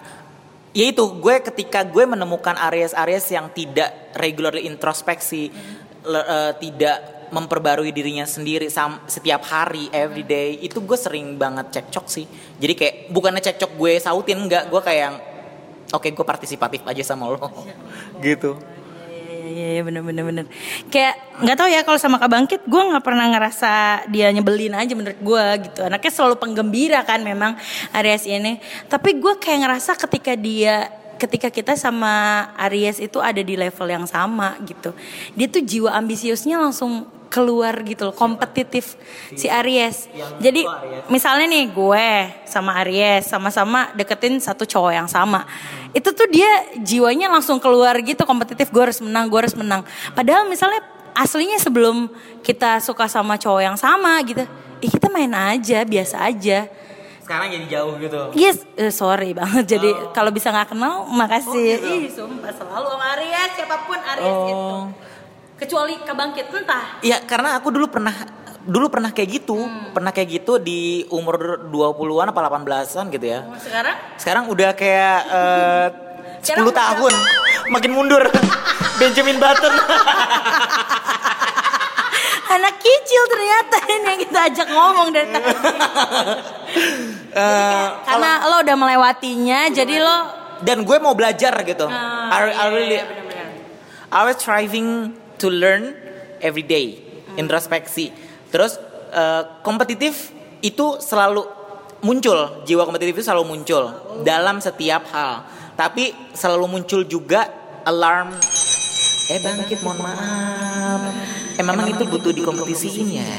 ya 0.72 0.86
itu 0.88 1.03
gue 1.18 1.36
ketika 1.41 1.82
gue 1.84 2.06
menemukan 2.06 2.53
Aries-Aries 2.53 3.25
yang 3.34 3.50
tidak 3.51 4.13
regularly 4.15 4.70
introspeksi 4.70 5.50
le- 6.06 6.27
eh, 6.27 6.51
tidak 6.62 6.98
memperbarui 7.29 7.94
dirinya 7.94 8.25
sendiri 8.25 8.74
sam- 8.74 9.06
setiap 9.06 9.46
hari 9.46 9.86
every 9.94 10.25
day 10.25 10.58
itu 10.58 10.82
gue 10.82 10.98
sering 10.98 11.38
banget 11.38 11.70
cekcok 11.70 12.06
sih. 12.10 12.25
Jadi 12.58 12.74
kayak 12.74 12.96
bukannya 13.13 13.41
cekcok 13.41 13.72
gue 13.77 13.94
sautin 14.01 14.50
enggak 14.50 14.65
gue 14.65 14.82
kayak 14.82 15.01
yang 15.01 15.15
oke 15.94 16.08
gue 16.10 16.25
partisipatif 16.25 16.82
aja 16.86 17.03
sama 17.06 17.29
lo. 17.29 17.38
Gitu 18.25 18.58
Iya 19.50 19.68
iya 19.75 19.82
bener 19.82 20.06
bener 20.06 20.24
bener. 20.29 20.46
Kayak 20.94 21.18
nggak 21.41 21.58
tahu 21.58 21.70
ya 21.74 21.82
kalau 21.82 21.98
sama 21.98 22.22
Kak 22.22 22.29
Bangkit, 22.29 22.62
gue 22.70 22.82
nggak 22.94 23.01
pernah 23.01 23.25
ngerasa 23.34 24.06
dia 24.13 24.29
nyebelin 24.29 24.77
aja 24.77 24.94
menurut 24.94 25.18
gue 25.18 25.46
gitu. 25.65 25.82
Anaknya 25.89 26.12
selalu 26.13 26.36
penggembira 26.38 27.01
kan 27.01 27.25
memang 27.25 27.58
Aries 27.98 28.29
ini. 28.29 28.62
Tapi 28.86 29.18
gue 29.18 29.34
kayak 29.41 29.65
ngerasa 29.65 29.98
ketika 29.98 30.38
dia 30.38 30.94
ketika 31.20 31.51
kita 31.51 31.74
sama 31.75 32.48
Aries 32.56 33.01
itu 33.03 33.20
ada 33.20 33.44
di 33.44 33.60
level 33.60 33.88
yang 33.89 34.06
sama 34.08 34.56
gitu. 34.63 34.96
Dia 35.36 35.51
tuh 35.51 35.65
jiwa 35.65 35.91
ambisiusnya 35.98 36.62
langsung 36.62 37.18
keluar 37.29 37.77
gitu 37.86 38.09
loh, 38.09 38.15
kompetitif 38.17 38.98
si 39.31 39.45
Aries. 39.45 40.09
Jadi 40.41 40.65
misalnya 41.07 41.45
nih 41.45 41.69
gue 41.69 42.07
sama 42.43 42.81
Aries 42.81 43.29
sama-sama 43.29 43.93
deketin 43.93 44.41
satu 44.41 44.65
cowok 44.65 44.91
yang 44.91 45.07
sama. 45.07 45.45
Itu 45.93 46.12
tuh 46.12 46.25
dia 46.27 46.50
jiwanya 46.81 47.29
langsung 47.29 47.62
keluar 47.62 47.93
gitu 48.01 48.25
kompetitif, 48.25 48.74
gue 48.74 48.83
harus 48.83 49.00
menang, 49.00 49.29
gue 49.29 49.39
harus 49.39 49.53
menang. 49.53 49.86
Padahal 50.12 50.50
misalnya 50.50 50.81
aslinya 51.13 51.62
sebelum 51.62 52.09
kita 52.41 52.81
suka 52.81 53.05
sama 53.05 53.38
cowok 53.38 53.62
yang 53.62 53.77
sama 53.77 54.17
gitu, 54.25 54.43
ih 54.81 54.89
kita 54.89 55.07
main 55.07 55.29
aja, 55.31 55.86
biasa 55.86 56.25
aja. 56.25 56.65
sekarang 57.29 57.53
jadi 57.53 57.77
jauh 57.77 57.93
gitu 58.01 58.17
Yes, 58.33 58.65
eh, 58.74 58.89
sorry 58.89 59.38
banget. 59.38 59.77
Jadi 59.77 59.93
kalau 60.17 60.33
bisa 60.33 60.50
nggak 60.50 60.74
kenal, 60.74 61.05
makasih. 61.13 61.77
Ih, 61.77 62.09
sumpah 62.09 62.50
selalu 62.50 62.89
sama 62.89 63.05
Aries, 63.13 63.51
siapa 63.53 63.86
pun 63.86 64.01
Aries 64.01 64.33
Oh. 64.33 64.50
itu. 64.50 65.08
Kecuali 65.59 65.93
kebangkit 66.01 66.47
entah. 66.55 67.03
Iya 67.03 67.19
karena 67.27 67.59
aku 67.59 67.69
dulu 67.69 67.91
pernah 67.91 68.15
dulu 68.63 68.87
pernah 68.87 69.11
kayak 69.11 69.29
gitu, 69.43 69.67
pernah 69.91 70.11
kayak 70.15 70.41
gitu 70.41 70.55
di 70.59 71.03
umur 71.11 71.67
20-an 71.67 72.31
apa 72.31 72.39
18-an 72.47 73.05
gitu 73.11 73.25
ya. 73.27 73.39
Sekarang 73.59 73.95
Sekarang 74.15 74.43
udah 74.47 74.71
kayak 74.71 75.19
eh, 75.27 75.87
10 76.39 76.43
Sekarang 76.47 76.63
udah 76.71 76.75
tahun 76.75 77.13
makin 77.75 77.91
mundur. 77.91 78.23
Benjamin 78.99 79.39
Button. 79.39 79.73
anak 82.49 82.81
kecil 82.81 83.23
ternyata 83.29 83.77
ini 83.87 84.07
yang 84.09 84.19
kita 84.25 84.39
ajak 84.49 84.67
ngomong 84.73 85.07
dari 85.13 85.27
tadi. 85.29 85.53
Eh, 87.29 87.87
Karena 88.09 88.31
lo 88.49 88.65
udah 88.65 88.75
melewatinya, 88.75 89.69
jadi 89.69 90.01
lo 90.01 90.17
dan 90.65 90.83
gue 90.83 90.97
mau 90.99 91.15
belajar 91.15 91.55
gitu. 91.63 91.87
Ah, 91.87 92.35
I, 92.35 92.51
I 92.51 92.65
really 92.73 92.97
iya, 92.99 93.05
benar-benar. 93.07 93.47
I 94.11 94.21
was 94.27 94.35
striving 94.41 95.15
to 95.39 95.48
learn 95.48 95.96
every 96.39 96.62
day, 96.62 97.00
Hmm. 97.31 97.39
introspeksi. 97.39 98.12
Terus 98.51 98.75
eh, 99.10 99.43
kompetitif 99.63 100.29
itu 100.60 101.00
selalu 101.00 101.41
muncul, 102.00 102.63
jiwa 102.63 102.84
kompetitif 102.84 103.19
itu 103.19 103.25
selalu 103.25 103.58
muncul 103.58 103.84
dalam 104.22 104.60
setiap 104.60 105.08
hal. 105.10 105.48
Tapi 105.74 106.12
selalu 106.36 106.65
muncul 106.67 107.08
juga 107.08 107.48
alarm 107.88 108.36
eh 109.29 109.39
bangkit 109.39 109.79
mohon 109.86 110.01
maaf. 110.01 111.00
Eh 111.53 111.63
memang 111.63 111.86
itu 111.86 112.03
butuh 112.03 112.34
dikompetisiin 112.34 113.08
ya. 113.13 113.29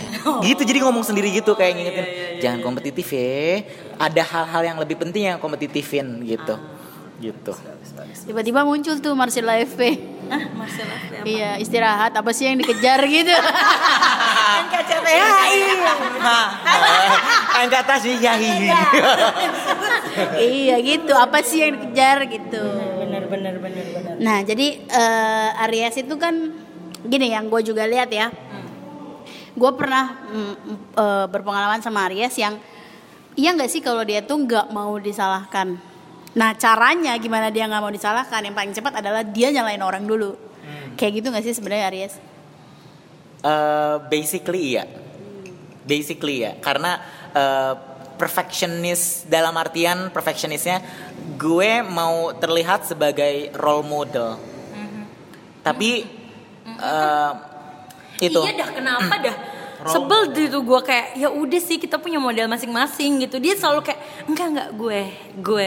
Gitu 0.44 0.62
jadi 0.62 0.84
ngomong 0.84 1.02
sendiri 1.02 1.34
gitu 1.34 1.52
kayak 1.52 1.72
ngingetin 1.74 2.06
jangan 2.38 2.60
kompetitif 2.62 3.10
ya. 3.10 3.64
Ada 3.98 4.22
hal-hal 4.22 4.62
yang 4.64 4.78
lebih 4.78 4.96
penting 4.96 5.28
yang 5.28 5.38
kompetitifin 5.42 6.22
gitu. 6.24 6.54
Gitu. 7.20 7.52
Tiba-tiba 8.24 8.64
muncul 8.64 8.96
tuh 8.96 9.12
Marcella 9.12 9.60
FP. 9.60 9.98
Ah, 10.30 10.42
masalah 10.54 10.94
apa? 10.94 11.26
Iya, 11.26 11.50
istirahat 11.58 12.12
apa 12.14 12.30
sih 12.30 12.46
yang 12.46 12.56
dikejar 12.62 13.02
gitu. 13.10 13.34
KCTHI. 14.70 15.58
Nah, 16.20 16.52
angkat 17.64 17.84
tas 17.88 18.04
ya 18.12 18.36
iya 20.36 20.76
gitu, 20.84 21.16
apa 21.16 21.40
sih 21.40 21.64
yang 21.64 21.80
dikejar 21.80 22.28
gitu. 22.28 22.60
Bener 23.00 23.24
bener 23.24 23.56
bener 23.56 23.86
bener. 23.88 24.14
Nah, 24.20 24.44
jadi 24.44 24.84
eh, 24.84 25.64
Aries 25.64 25.96
itu 26.04 26.14
kan 26.20 26.52
gini 27.08 27.32
yang 27.32 27.48
gue 27.48 27.64
juga 27.64 27.88
lihat 27.88 28.12
ya. 28.12 28.28
Gue 29.56 29.72
pernah 29.74 30.12
mm, 30.28 30.54
mm, 30.94 31.24
berpengalaman 31.32 31.80
sama 31.80 32.04
Aries 32.12 32.36
yang 32.36 32.60
iya 33.34 33.56
nggak 33.56 33.72
sih 33.72 33.80
kalau 33.80 34.04
dia 34.04 34.20
tuh 34.20 34.44
nggak 34.44 34.68
mau 34.70 34.92
disalahkan. 35.00 35.89
Nah, 36.30 36.54
caranya 36.54 37.18
gimana 37.18 37.50
dia 37.50 37.66
nggak 37.66 37.82
mau 37.82 37.90
disalahkan? 37.90 38.44
Yang 38.46 38.54
paling 38.54 38.72
cepat 38.76 38.92
adalah 39.02 39.22
dia 39.26 39.50
nyalain 39.50 39.82
orang 39.82 40.06
dulu. 40.06 40.38
Kayak 40.94 41.12
gitu 41.22 41.26
nggak 41.32 41.44
sih 41.44 41.54
sebenarnya 41.56 41.90
Aries? 41.90 42.14
Eh, 43.40 43.96
basically 44.12 44.76
iya. 44.76 44.84
Basically 45.82 46.44
ya, 46.44 46.54
karena 46.60 47.00
eh, 47.34 47.74
perfectionist 48.20 49.26
dalam 49.32 49.56
artian 49.56 50.12
perfectionistnya 50.12 50.84
gue 51.40 51.80
mau 51.80 52.36
terlihat 52.36 52.84
sebagai 52.84 53.48
role 53.56 53.86
model. 53.88 54.36
Tapi 55.64 56.04
eh, 56.68 57.32
itu 58.20 58.40
Iya 58.44 58.54
dah 58.60 58.70
kenapa 58.70 59.14
dah? 59.18 59.36
Sebel 59.86 60.20
gitu 60.36 60.58
gue 60.60 60.80
kayak 60.84 61.06
ya 61.16 61.28
udah 61.32 61.60
sih 61.60 61.80
kita 61.80 61.96
punya 61.96 62.20
model 62.20 62.50
masing-masing 62.50 63.24
gitu. 63.24 63.40
Dia 63.40 63.56
selalu 63.56 63.80
kayak 63.86 64.00
enggak 64.28 64.46
enggak 64.52 64.68
gue 64.76 65.00
gue 65.40 65.66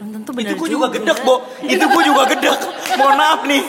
belum 0.00 0.16
tentu 0.16 0.32
benar 0.32 0.48
itu 0.48 0.54
gue 0.56 0.68
juga 0.72 0.88
gedek, 0.88 1.18
Bo. 1.28 1.44
Itu 1.60 1.84
gue 1.84 2.02
juga 2.08 2.22
gedek. 2.24 2.56
Mohon 2.96 3.16
maaf 3.20 3.40
nih. 3.44 3.62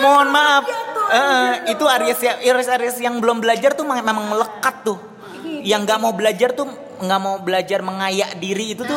Mohon 0.00 0.28
maaf. 0.32 0.64
Eh, 1.06 1.52
itu 1.76 1.84
Aries 1.84 2.18
ya, 2.18 2.32
Aries 2.40 2.68
Aries 2.72 2.96
yang 2.96 3.20
belum 3.20 3.44
belajar 3.44 3.76
tuh 3.76 3.84
memang 3.84 4.24
melekat 4.24 4.88
tuh. 4.88 4.96
Yang 5.44 5.80
nggak 5.84 5.98
mau 6.00 6.16
belajar 6.16 6.56
tuh 6.56 6.64
nggak 6.96 7.20
mau 7.20 7.36
belajar 7.44 7.84
mengayak 7.84 8.40
diri 8.40 8.72
itu 8.72 8.88
tuh 8.88 8.96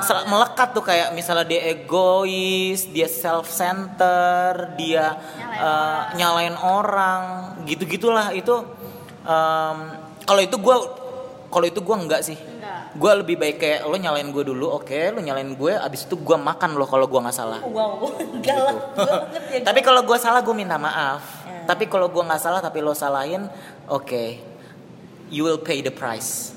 sel- 0.00 0.24
melekat 0.24 0.72
tuh 0.72 0.80
kayak 0.80 1.12
misalnya 1.12 1.44
dia 1.44 1.68
egois, 1.68 2.88
dia 2.88 3.12
self 3.12 3.52
center, 3.52 4.72
dia 4.80 5.20
eh, 5.52 6.00
nyalain 6.16 6.56
orang, 6.56 7.60
gitu 7.68 7.84
gitulah 7.84 8.32
itu. 8.32 8.64
Em, 9.26 9.78
kalau 10.22 10.40
itu 10.40 10.56
gue, 10.56 10.76
kalau 11.50 11.66
itu 11.66 11.80
gue 11.82 11.96
enggak 11.96 12.22
sih. 12.22 12.38
Gue 12.96 13.12
lebih 13.12 13.36
baik 13.36 13.60
kayak 13.60 13.80
lo 13.84 13.96
nyalain 14.00 14.32
gue 14.32 14.44
dulu, 14.46 14.72
oke, 14.80 15.12
lo 15.12 15.20
nyalain 15.20 15.52
gue, 15.52 15.72
abis 15.76 16.08
itu 16.08 16.16
gue 16.16 16.36
makan 16.38 16.80
lo 16.80 16.88
kalau 16.88 17.04
gue 17.04 17.20
nggak 17.20 17.36
salah. 17.36 17.60
Wow, 17.60 18.08
galak 18.46 18.80
banget 18.96 19.42
ya. 19.52 19.60
Tapi 19.68 19.80
kalau 19.84 20.00
gue 20.00 20.16
salah 20.16 20.40
gue 20.40 20.54
minta 20.56 20.80
maaf. 20.80 21.44
Tapi 21.66 21.90
kalau 21.90 22.08
gue 22.08 22.22
nggak 22.22 22.40
salah 22.40 22.64
tapi 22.64 22.80
lo 22.80 22.96
salahin, 22.96 23.50
oke, 23.90 24.38
you 25.28 25.44
will 25.44 25.60
pay 25.60 25.84
the 25.84 25.92
price. 25.92 26.56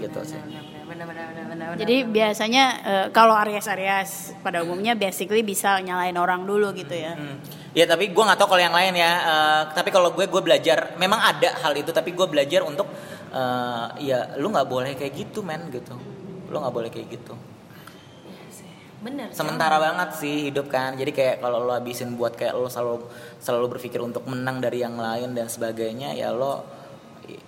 Gitu 0.00 0.20
sih. 0.26 0.40
Bener, 0.42 1.06
bener, 1.06 1.06
bener, 1.06 1.33
bener, 1.54 1.66
bener. 1.72 1.80
Jadi 1.86 1.96
biasanya 2.10 2.64
eh, 2.82 3.06
kalau 3.14 3.34
Aries 3.38 3.70
Aries 3.70 4.34
pada 4.42 4.66
umumnya 4.66 4.98
basically 4.98 5.46
bisa 5.46 5.78
nyalain 5.80 6.18
orang 6.18 6.42
dulu 6.42 6.74
gitu 6.74 6.92
ya. 6.92 7.14
Hmm. 7.14 7.38
Ya 7.74 7.86
tapi 7.86 8.10
gue 8.10 8.22
nggak 8.22 8.38
tahu 8.38 8.54
kalau 8.54 8.62
yang 8.62 8.74
lain 8.74 8.94
ya. 8.98 9.12
Eh, 9.22 9.62
tapi 9.72 9.94
kalau 9.94 10.10
gue 10.10 10.26
gue 10.26 10.42
belajar, 10.42 10.98
memang 10.98 11.22
ada 11.22 11.54
hal 11.62 11.72
itu. 11.78 11.94
Tapi 11.94 12.12
gue 12.12 12.26
belajar 12.26 12.66
untuk 12.66 12.90
eh, 13.30 13.86
ya 14.02 14.34
lu 14.36 14.50
nggak 14.50 14.68
boleh 14.68 14.92
kayak 14.98 15.14
gitu 15.14 15.40
men 15.46 15.70
gitu. 15.70 15.94
Lu 16.50 16.56
nggak 16.58 16.74
boleh 16.74 16.90
kayak 16.90 17.08
gitu. 17.08 17.34
bener. 19.04 19.28
Sementara 19.36 19.76
banget 19.76 20.16
sih 20.16 20.48
hidup 20.48 20.72
kan. 20.72 20.96
Jadi 20.96 21.12
kayak 21.12 21.44
kalau 21.44 21.60
lo 21.60 21.76
habisin 21.76 22.16
buat 22.16 22.32
kayak 22.34 22.56
lo 22.56 22.72
selalu 22.72 23.04
selalu 23.36 23.76
berpikir 23.76 24.00
untuk 24.00 24.24
menang 24.24 24.64
dari 24.64 24.80
yang 24.80 24.96
lain 24.96 25.36
dan 25.36 25.44
sebagainya, 25.44 26.16
ya 26.16 26.32
lo 26.32 26.64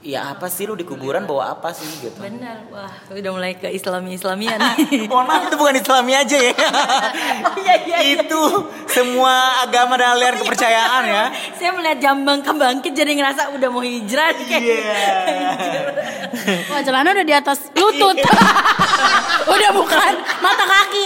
ya 0.01 0.33
apa 0.33 0.49
sih 0.49 0.65
lu 0.65 0.73
di 0.73 0.87
kuburan 0.87 1.27
bawa 1.27 1.53
apa 1.53 1.69
sih 1.71 1.85
gitu. 2.01 2.17
Bener, 2.17 2.65
wah 2.71 2.89
udah 3.11 3.31
mulai 3.33 3.59
ke 3.59 3.69
Islami 3.69 4.17
Islamian. 4.17 4.57
Mohon 5.11 5.27
maaf 5.27 5.43
itu 5.49 5.57
bukan 5.59 5.77
Islami 5.77 6.13
aja 6.15 6.39
ya. 6.39 6.55
Iya, 7.57 7.75
iya, 7.83 7.99
iya. 7.99 8.23
itu 8.23 8.43
semua 8.87 9.65
agama 9.67 9.99
dan 9.99 10.15
aliran 10.15 10.39
kepercayaan 10.39 11.03
ya. 11.05 11.25
Saya 11.59 11.75
melihat 11.75 11.99
jambang 11.99 12.41
kebangkit 12.41 12.95
jadi 12.95 13.11
ngerasa 13.19 13.51
udah 13.53 13.69
mau 13.69 13.83
hijrah 13.83 14.31
kayak. 14.39 14.63
Iya. 14.63 14.95
Wah 16.71 16.81
celana 16.81 17.11
udah 17.11 17.27
di 17.27 17.35
atas 17.35 17.67
lutut. 17.75 18.17
udah 19.47 19.71
bukan 19.75 20.13
mata 20.39 20.65
kaki. 20.65 21.05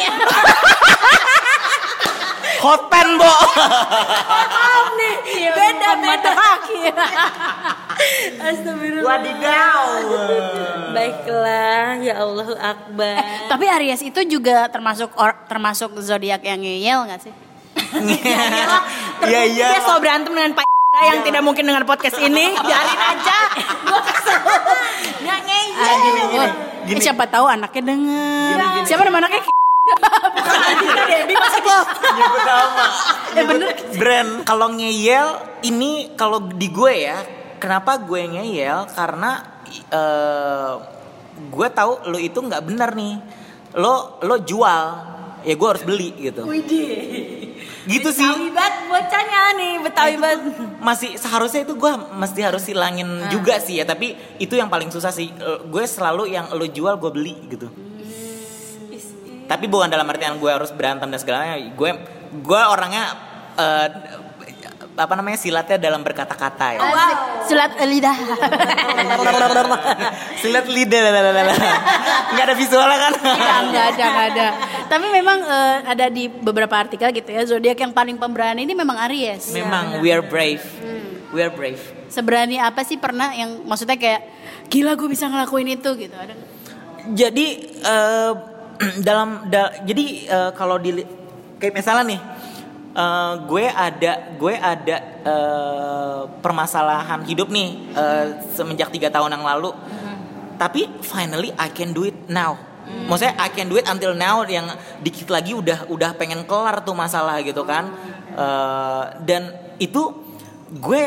Hot 2.60 2.92
pen, 2.92 3.16
Bo. 3.16 3.24
Maaf 3.24 4.86
nih, 4.92 5.14
Iya, 5.40 5.50
beda 5.56 5.88
bukan 5.96 6.04
mata 6.04 6.20
beda. 6.20 6.32
kaki. 6.36 6.80
Astagfirullah. 8.38 9.06
Wadidaw. 9.06 9.82
Baiklah, 10.90 11.98
ya 11.98 12.14
Allahu 12.22 12.54
Akbar. 12.54 13.16
Tapi 13.48 13.64
Aries 13.66 14.02
itu 14.02 14.20
juga 14.26 14.70
termasuk 14.70 15.10
or- 15.18 15.38
termasuk 15.50 15.98
zodiak 15.98 16.42
yang 16.44 16.60
ngeyel 16.60 17.06
nggak 17.10 17.20
sih? 17.26 17.32
Iya 19.26 19.40
iya. 19.50 19.66
Dia 19.74 19.80
selalu 19.82 20.00
berantem 20.02 20.32
dengan 20.34 20.52
Pak 20.54 20.66
yang 20.90 21.22
tidak 21.22 21.42
mungkin 21.42 21.64
dengar 21.66 21.86
podcast 21.86 22.18
ini. 22.18 22.54
Biarin 22.66 23.00
aja. 23.00 23.38
Gua 23.86 24.00
kesel. 24.02 24.38
Nggak 25.22 25.38
ngeyel. 25.46 25.78
Aduh, 25.80 26.96
eh, 26.96 27.02
siapa 27.02 27.24
tahu 27.30 27.46
anaknya 27.46 27.82
denger. 27.94 28.56
Siapa 28.84 29.02
nama 29.06 29.18
anaknya? 29.22 29.42
Kita 30.70 31.02
Debbie 31.02 31.34
masuk 31.34 31.64
lo. 31.66 31.80
Nyebut 32.14 32.42
nama. 32.46 32.84
Eh 33.30 33.44
bener. 33.46 33.68
Brand 33.94 34.30
kalau 34.42 34.68
ngeyel 34.74 35.26
ini 35.62 36.14
kalau 36.14 36.42
di 36.42 36.68
gue 36.70 36.94
ya, 36.94 37.18
kenapa 37.60 38.00
gue 38.00 38.24
ngeyel 38.26 38.88
karena 38.90 39.44
eh, 39.92 40.74
gue 41.46 41.68
tahu 41.70 42.08
lo 42.08 42.16
itu 42.16 42.40
nggak 42.40 42.64
benar 42.64 42.96
nih. 42.96 43.20
Lo 43.76 44.18
lo 44.24 44.40
jual, 44.40 44.84
ya 45.44 45.54
gue 45.54 45.68
harus 45.68 45.84
beli 45.84 46.10
gitu. 46.18 46.42
Widih. 46.42 47.52
Gitu 47.80 48.08
sih. 48.12 48.24
Betawi 48.24 48.52
banget 48.52 48.74
bocahnya 48.88 49.42
nih, 49.56 49.72
Betawi 49.80 50.14
banget. 50.16 50.40
masih 50.80 51.10
seharusnya 51.16 51.64
itu 51.64 51.76
gue 51.76 51.92
mesti 52.12 52.40
harus 52.40 52.64
hilangin 52.64 53.08
juga 53.28 53.56
sih 53.56 53.80
ya 53.80 53.84
tapi 53.84 54.12
itu 54.36 54.52
yang 54.52 54.68
paling 54.68 54.88
susah 54.88 55.12
sih 55.12 55.28
Eh, 55.30 55.58
gue 55.64 55.84
selalu 55.84 56.28
yang 56.28 56.48
lo 56.52 56.64
jual 56.64 56.96
gue 56.96 57.10
beli 57.10 57.34
gitu 57.48 57.68
tapi 59.44 59.66
bukan 59.66 59.90
dalam 59.90 60.06
artian 60.06 60.38
gue 60.38 60.46
harus 60.46 60.70
berantem 60.70 61.10
dan 61.10 61.18
segalanya 61.18 61.56
gue 61.58 61.90
gue 62.38 62.60
orangnya 62.62 63.04
eh, 63.56 63.88
apa 65.00 65.16
namanya 65.16 65.34
silatnya 65.34 65.80
dalam 65.80 66.00
berkata-kata 66.00 66.76
ya 66.76 66.80
Asik. 66.82 67.16
Silat 67.48 67.72
lidah. 67.82 68.12
silat 70.40 70.66
lidah 70.68 71.00
nggak 72.30 72.44
ada 72.44 72.54
visualnya 72.54 72.98
kan 73.00 73.12
Nggak, 73.16 73.58
nggak 73.66 73.84
ada, 73.90 74.04
nggak 74.06 74.26
ada. 74.30 74.46
Tapi 74.86 75.06
memang 75.08 75.38
eh, 75.40 75.76
ada 75.86 76.06
di 76.06 76.28
beberapa 76.28 76.76
artikel 76.76 77.10
gitu 77.10 77.26
ya, 77.26 77.42
zodiak 77.44 77.74
yang 77.74 77.90
paling 77.90 78.14
pemberani 78.16 78.62
ini 78.62 78.72
memang 78.72 78.96
Aries. 79.00 79.50
memang 79.50 79.98
we 80.04 80.10
are 80.10 80.22
brave 80.22 80.62
we 81.32 81.40
are 81.40 81.50
brave 81.50 81.80
Seberani 82.10 82.58
apa 82.58 82.82
sih 82.82 82.98
pernah 82.98 83.30
yang 83.30 83.62
maksudnya 83.64 83.94
kayak 83.94 84.20
gila 84.66 84.94
gue 84.94 85.06
bisa 85.06 85.26
ngelakuin 85.26 85.68
itu 85.70 85.90
gitu? 85.96 86.12
Ada 86.12 86.34
jadi 87.08 87.46
eh, 87.80 88.32
dalam 89.08 89.46
da- 89.46 89.78
jadi 89.80 90.04
eh, 90.26 90.50
kalau 90.52 90.76
di 90.76 91.00
kayak 91.56 91.72
misalnya 91.72 92.04
nih 92.10 92.20
eh, 92.94 93.34
gue 93.46 93.64
ada 93.70 94.12
gue 94.34 94.54
ada 94.54 94.96
eh, 95.22 96.22
permasalahan 96.40 97.22
hidup 97.26 97.48
nih 97.52 97.68
eh, 97.94 98.26
semenjak 98.54 98.90
tiga 98.90 99.08
tahun 99.12 99.36
yang 99.38 99.44
lalu. 99.46 99.70
Tapi 100.60 101.00
finally 101.00 101.54
I 101.56 101.72
can 101.72 101.96
do 101.96 102.04
it 102.04 102.28
now. 102.28 102.56
Maksudnya 102.90 103.38
I 103.38 103.48
can 103.54 103.70
do 103.70 103.78
it 103.78 103.86
until 103.86 104.12
now 104.12 104.42
yang 104.44 104.66
dikit 105.00 105.30
lagi 105.30 105.54
udah 105.54 105.86
udah 105.88 106.10
pengen 106.18 106.42
kelar 106.44 106.82
tuh 106.82 106.92
masalah 106.92 107.38
gitu 107.40 107.62
kan. 107.64 107.88
Eh, 108.34 109.04
dan 109.24 109.56
itu 109.80 110.12
gue 110.68 111.02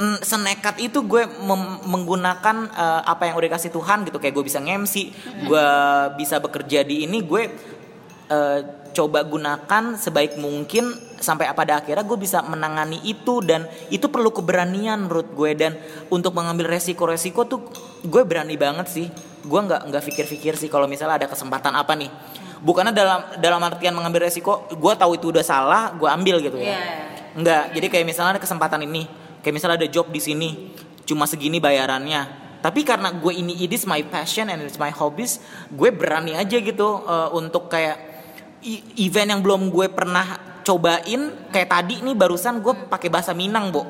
mm, 0.00 0.24
senekat 0.24 0.80
itu 0.80 1.04
gue 1.04 1.28
mem- 1.44 1.82
menggunakan 1.84 2.56
eh, 2.72 3.02
apa 3.04 3.28
yang 3.28 3.36
udah 3.36 3.50
kasih 3.52 3.68
Tuhan 3.74 4.08
gitu. 4.08 4.16
Kayak 4.16 4.40
gue 4.40 4.44
bisa 4.48 4.58
ngemsi 4.62 5.12
gue 5.44 5.68
bisa 6.16 6.40
bekerja 6.40 6.80
di 6.86 7.04
ini 7.04 7.20
gue 7.20 7.42
eh, 8.30 8.60
coba 8.90 9.22
gunakan 9.24 9.96
sebaik 9.96 10.36
mungkin 10.36 10.92
sampai 11.20 11.52
pada 11.52 11.84
akhirnya 11.84 12.02
gue 12.02 12.18
bisa 12.18 12.42
menangani 12.44 13.00
itu. 13.04 13.40
Dan 13.44 13.66
itu 13.88 14.08
perlu 14.10 14.30
keberanian 14.34 15.06
menurut 15.06 15.30
gue. 15.32 15.50
Dan 15.54 15.76
untuk 16.12 16.34
mengambil 16.36 16.70
resiko-resiko 16.72 17.46
tuh 17.46 17.60
gue 18.04 18.22
berani 18.24 18.54
banget 18.58 18.86
sih. 18.90 19.06
Gue 19.46 19.60
nggak 19.62 19.88
nggak 19.88 20.02
pikir-pikir 20.04 20.58
sih 20.58 20.68
kalau 20.68 20.84
misalnya 20.90 21.24
ada 21.24 21.28
kesempatan 21.30 21.72
apa 21.74 21.96
nih. 21.96 22.10
Bukannya 22.60 22.92
dalam 22.92 23.20
dalam 23.40 23.60
artian 23.64 23.96
mengambil 23.96 24.28
resiko 24.28 24.68
gue 24.68 24.92
tahu 24.98 25.16
itu 25.16 25.32
udah 25.32 25.44
salah 25.44 25.96
gue 25.96 26.08
ambil 26.08 26.44
gitu 26.44 26.60
ya. 26.60 26.76
Iya. 26.76 27.10
Enggak, 27.30 27.70
jadi 27.78 27.86
kayak 27.86 28.06
misalnya 28.10 28.30
ada 28.36 28.42
kesempatan 28.42 28.82
ini, 28.82 29.06
kayak 29.38 29.54
misalnya 29.54 29.78
ada 29.78 29.88
job 29.88 30.10
di 30.10 30.18
sini, 30.18 30.74
cuma 31.06 31.30
segini 31.30 31.62
bayarannya. 31.62 32.26
Tapi 32.60 32.82
karena 32.82 33.14
gue 33.14 33.32
ini 33.32 33.54
it 33.64 33.70
is 33.70 33.86
my 33.86 34.02
passion 34.02 34.50
and 34.50 34.66
it's 34.66 34.76
my 34.76 34.90
hobbies, 34.90 35.38
gue 35.70 35.94
berani 35.94 36.34
aja 36.34 36.58
gitu 36.58 37.06
eh, 37.06 37.28
untuk 37.32 37.70
kayak 37.70 38.09
event 39.00 39.28
yang 39.36 39.40
belum 39.40 39.72
gue 39.72 39.86
pernah 39.88 40.50
cobain 40.60 41.50
kayak 41.50 41.68
tadi 41.72 42.04
nih 42.04 42.14
barusan 42.14 42.60
gue 42.60 42.74
pakai 42.86 43.08
bahasa 43.08 43.32
Minang, 43.32 43.72
Bu. 43.72 43.88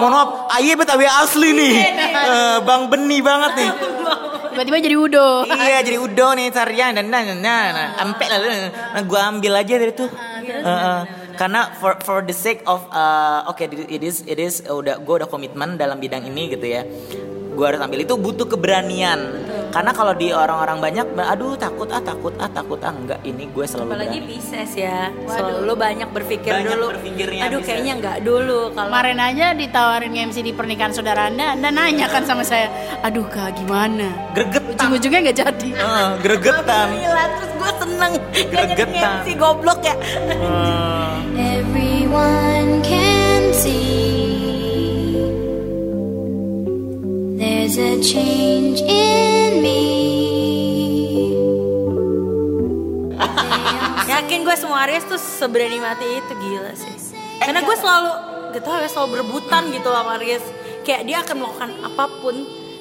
Mohon 0.00 0.12
maaf, 0.12 0.30
aye 0.58 0.74
betawi 0.74 1.06
asli 1.06 1.54
nih. 1.54 1.74
Eh, 2.10 2.58
Bang 2.66 2.90
Beni 2.90 3.22
banget 3.22 3.52
nih. 3.56 3.70
Tiba-tiba 4.50 4.78
jadi 4.82 4.96
udo. 4.98 5.28
iya 5.46 5.78
jadi 5.80 5.98
udo 6.02 6.26
nih 6.34 6.50
carian 6.50 6.90
dan 6.98 7.06
nah, 7.06 7.22
nah, 7.22 7.38
nah, 7.38 7.62
nah, 7.70 7.88
ampe 8.02 8.26
lah 8.26 8.38
nah, 8.98 9.02
gue 9.06 9.20
ambil 9.22 9.52
aja 9.62 9.74
dari 9.78 9.94
tuh 9.94 10.10
Eh, 10.50 10.66
eh. 10.66 11.00
karena 11.38 11.72
for 11.78 11.96
for 12.04 12.20
the 12.20 12.34
sake 12.34 12.60
of 12.66 12.84
uh, 12.92 13.46
oke 13.48 13.62
it 13.64 14.02
is 14.02 14.26
it 14.26 14.36
is 14.36 14.60
uh, 14.66 14.76
udah 14.76 15.00
gue 15.00 15.14
udah 15.22 15.28
komitmen 15.30 15.78
dalam 15.78 15.96
bidang 15.96 16.26
ini 16.26 16.52
gitu 16.52 16.66
ya 16.66 16.82
gue 17.60 17.66
harus 17.66 17.78
ambil 17.78 18.00
itu 18.00 18.16
butuh 18.16 18.48
keberanian 18.48 19.20
karena 19.70 19.92
kalau 19.92 20.10
di 20.12 20.32
orang-orang 20.32 20.80
banyak 20.80 21.06
aduh 21.14 21.54
takut 21.54 21.86
ah 21.88 22.00
takut 22.00 22.32
ah 22.36 22.48
takut 22.48 22.80
ah 22.80 22.90
enggak 22.90 23.20
ini 23.22 23.46
gue 23.46 23.62
selalu 23.62 23.92
Apalagi 23.92 24.16
berani 24.16 24.28
Pisces 24.32 24.72
ya. 24.74 24.98
Selalu 25.28 25.72
banyak 25.76 26.08
berpikir 26.08 26.50
Banyak 26.50 26.72
dulu. 26.72 26.86
berpikirnya 26.90 27.42
Aduh 27.44 27.58
Pisces. 27.58 27.68
kayaknya 27.70 27.92
nggak 27.96 28.18
dulu 28.20 28.60
kalau 28.72 28.88
Kemarin 28.90 29.18
aja 29.20 29.46
ditawarin 29.52 30.10
MC 30.24 30.36
di 30.40 30.50
pernikahan 30.50 30.90
saudara 30.90 31.28
anda, 31.28 31.54
anda 31.54 31.68
nanya 31.70 32.08
kan 32.08 32.24
sama 32.24 32.42
saya, 32.42 32.66
aduh 33.00 33.22
kak 33.26 33.54
gimana? 33.54 34.10
gregetan 34.32 34.74
Ujung-ujungnya 34.74 35.20
nggak 35.22 35.38
jadi. 35.38 35.68
Eh, 35.70 36.08
gregetan 36.18 36.86
Gila, 36.90 37.24
terus 37.30 37.52
gue 37.52 37.70
seneng 37.78 38.12
Gregetan. 38.48 39.14
si 39.22 39.32
goblok 39.34 39.80
ya 39.82 39.94
Eh, 39.94 41.60
Everyone 41.60 42.82
can 42.82 43.54
see 43.54 44.19
there's 47.70 48.02
a 48.02 48.02
change 48.02 48.82
in 48.82 49.62
me. 49.62 49.78
Yakin 54.10 54.42
gue 54.42 54.56
semua 54.58 54.82
Aries 54.90 55.06
tuh 55.06 55.14
seberani 55.14 55.78
mati 55.78 56.18
itu 56.18 56.32
gila 56.34 56.74
sih. 56.74 57.14
Karena 57.38 57.62
gue 57.62 57.76
selalu 57.78 58.10
Gak 58.50 58.66
tau 58.66 58.82
ya 58.82 58.90
selalu 58.90 59.08
berebutan 59.14 59.70
gitu 59.70 59.86
sama 59.86 60.18
Aries. 60.18 60.42
Kayak 60.82 61.02
dia 61.06 61.16
akan 61.22 61.34
melakukan 61.38 61.70
apa 61.86 62.04
pun 62.18 62.34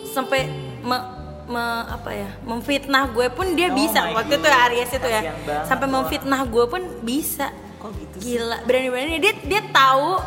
Sampai 0.10 0.50
me- 0.82 1.08
me- 1.46 1.86
apa 1.86 2.10
ya 2.10 2.30
memfitnah 2.42 3.14
gue 3.14 3.30
pun 3.30 3.54
dia 3.54 3.70
Oh 3.70 3.78
bisa. 3.78 4.10
waktu 4.10 4.42
itu 4.42 4.48
ya 4.50 4.58
Aries 4.66 4.90
itu 4.90 5.06
ya 5.08 5.22
sampai 5.70 5.86
memfitnah 5.86 6.42
gue 6.50 6.66
pun 6.66 6.82
bisa. 7.06 7.54
Kok 7.78 7.94
gitu 7.94 8.16
sih? 8.18 8.42
gila 8.42 8.58
berani-berani. 8.66 9.22
Dia 9.22 9.34
dia 9.38 9.62
tahu 9.70 10.18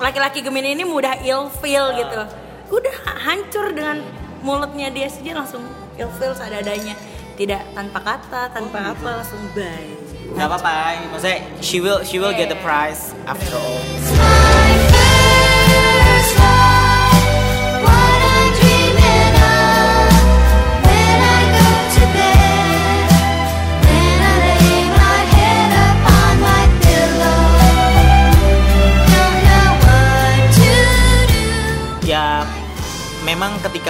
laki-laki 0.00 0.40
Gemini 0.40 0.72
ini 0.72 0.88
mudah 0.88 1.20
ilfeel 1.20 2.00
gitu 2.00 2.39
udah 2.70 2.96
hancur 3.20 3.74
dengan 3.74 4.00
mulutnya 4.40 4.88
dia 4.94 5.10
saja 5.10 5.36
langsung 5.36 5.66
ilfeel 5.98 6.32
seadanya. 6.32 6.94
Tidak 7.36 7.74
tanpa 7.74 7.98
kata 8.00 8.52
tanpa 8.54 8.94
apa 8.94 9.08
langsung 9.20 9.40
bye. 9.52 9.90
Nggak 10.30 10.46
apa-apa 10.46 10.74
maksudnya 11.10 11.38
she 11.58 11.82
will 11.82 12.00
she 12.06 12.22
will 12.22 12.32
get 12.32 12.46
the 12.46 12.60
prize 12.62 13.10
after 13.26 13.58
all 13.58 14.29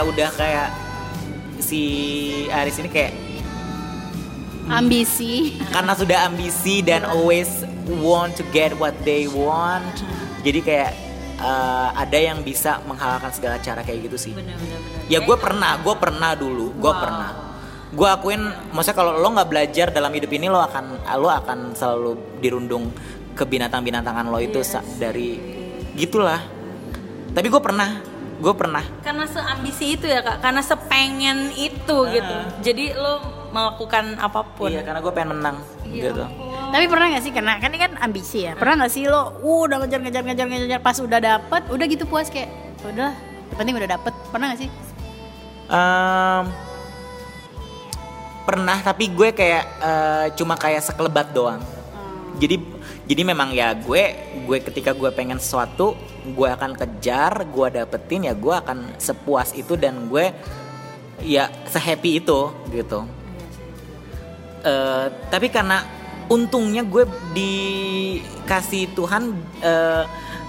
ketika 0.01 0.17
udah 0.17 0.31
kayak 0.33 0.69
si 1.61 1.83
Aris 2.49 2.81
ini 2.81 2.89
kayak 2.89 3.13
Ambisi. 4.71 5.59
karena 5.75 5.93
sudah 5.99 6.31
ambisi 6.31 6.79
dan 6.81 7.03
always 7.03 7.67
want 8.01 8.39
to 8.39 8.47
get 8.55 8.71
what 8.79 8.95
they 9.03 9.27
want. 9.27 9.83
Jadi 10.47 10.63
kayak 10.63 10.95
eh, 11.43 11.89
ada 11.93 12.15
yang 12.17 12.41
bisa 12.41 12.79
menghalalkan 12.87 13.35
segala 13.35 13.59
cara 13.59 13.83
kayak 13.83 14.09
gitu 14.09 14.31
sih. 14.31 14.33
Ya 15.11 15.21
gue 15.21 15.37
pernah 15.37 15.77
gue 15.83 15.95
pernah 15.99 16.33
dulu 16.39 16.73
gue 16.81 16.93
pernah. 16.97 17.31
Gue 17.91 18.07
akuin 18.09 18.41
maksudnya 18.71 18.97
kalau 18.97 19.19
lo 19.19 19.29
nggak 19.35 19.51
belajar 19.51 19.87
dalam 19.91 20.15
hidup 20.15 20.31
ini 20.33 20.47
lo 20.47 20.63
akan 20.63 21.03
lo 21.19 21.29
akan 21.29 21.75
selalu 21.75 22.39
dirundung 22.39 22.95
ke 23.35 23.43
binatang-binatangan 23.43 24.31
lo 24.31 24.39
itu 24.39 24.63
sa- 24.63 24.87
dari 24.97 25.35
gitulah. 25.99 26.41
Tapi 27.35 27.47
gue 27.51 27.59
pernah 27.59 28.10
gue 28.41 28.55
pernah. 28.57 28.83
Karena 29.05 29.29
seambisi 29.29 30.01
itu 30.01 30.09
ya 30.09 30.25
kak. 30.25 30.41
Karena 30.41 30.65
sepengen 30.65 31.53
itu 31.55 31.97
gitu. 32.09 32.37
Jadi 32.65 32.97
lo 32.97 33.21
melakukan 33.53 34.17
apa 34.17 34.41
pun. 34.57 34.73
Iya 34.73 34.83
karena 34.83 35.05
gue 35.05 35.13
pengen 35.13 35.31
menang 35.37 35.57
gitu. 35.93 36.25
Tapi 36.71 36.85
pernah 36.87 37.07
gak 37.13 37.25
sih? 37.27 37.33
Kena 37.35 37.59
kan 37.61 37.71
ini 37.71 37.79
kan 37.83 37.93
ambisi 38.01 38.49
ya. 38.49 38.57
Pernah 38.57 38.87
gak 38.87 38.93
sih 38.95 39.05
lo 39.07 39.37
uh, 39.43 39.61
udah 39.69 39.77
ngejar 39.85 40.01
ngejar 40.01 40.23
ngejar 40.25 40.47
ngejar 40.47 40.67
ngejar, 40.67 40.81
pas 40.81 40.97
udah 40.99 41.19
dapet 41.21 41.63
udah 41.69 41.85
gitu 41.91 42.05
puas 42.07 42.31
kayak 42.31 42.49
udah 42.87 43.11
yang 43.53 43.59
penting 43.59 43.75
udah 43.77 43.91
dapet. 43.91 44.13
Pernah 44.31 44.47
gak 44.55 44.61
sih? 44.65 44.71
Em, 45.71 46.45
pernah 48.43 48.79
tapi 48.83 49.07
gue 49.15 49.31
kayak 49.31 49.65
eh, 49.79 50.27
cuma 50.35 50.59
kayak 50.59 50.83
sekelebat 50.83 51.31
doang 51.31 51.63
jadi 52.39 52.57
jadi 53.09 53.23
memang 53.27 53.51
ya 53.51 53.75
gue 53.75 54.03
gue 54.47 54.59
ketika 54.63 54.95
gue 54.95 55.11
pengen 55.11 55.43
sesuatu 55.43 55.99
gue 56.31 56.49
akan 56.49 56.79
kejar 56.79 57.49
gue 57.49 57.67
dapetin 57.83 58.29
ya 58.31 58.35
gue 58.37 58.55
akan 58.55 59.01
sepuas 59.01 59.57
itu 59.57 59.75
dan 59.75 60.07
gue 60.07 60.31
ya 61.25 61.51
sehappy 61.69 62.21
itu 62.23 62.41
gitu. 62.73 63.05
Eh, 64.61 65.07
tapi 65.33 65.49
karena 65.49 65.85
untungnya 66.29 66.85
gue 66.85 67.09
dikasih 67.33 68.93
Tuhan 68.93 69.33
eh, 69.65 70.05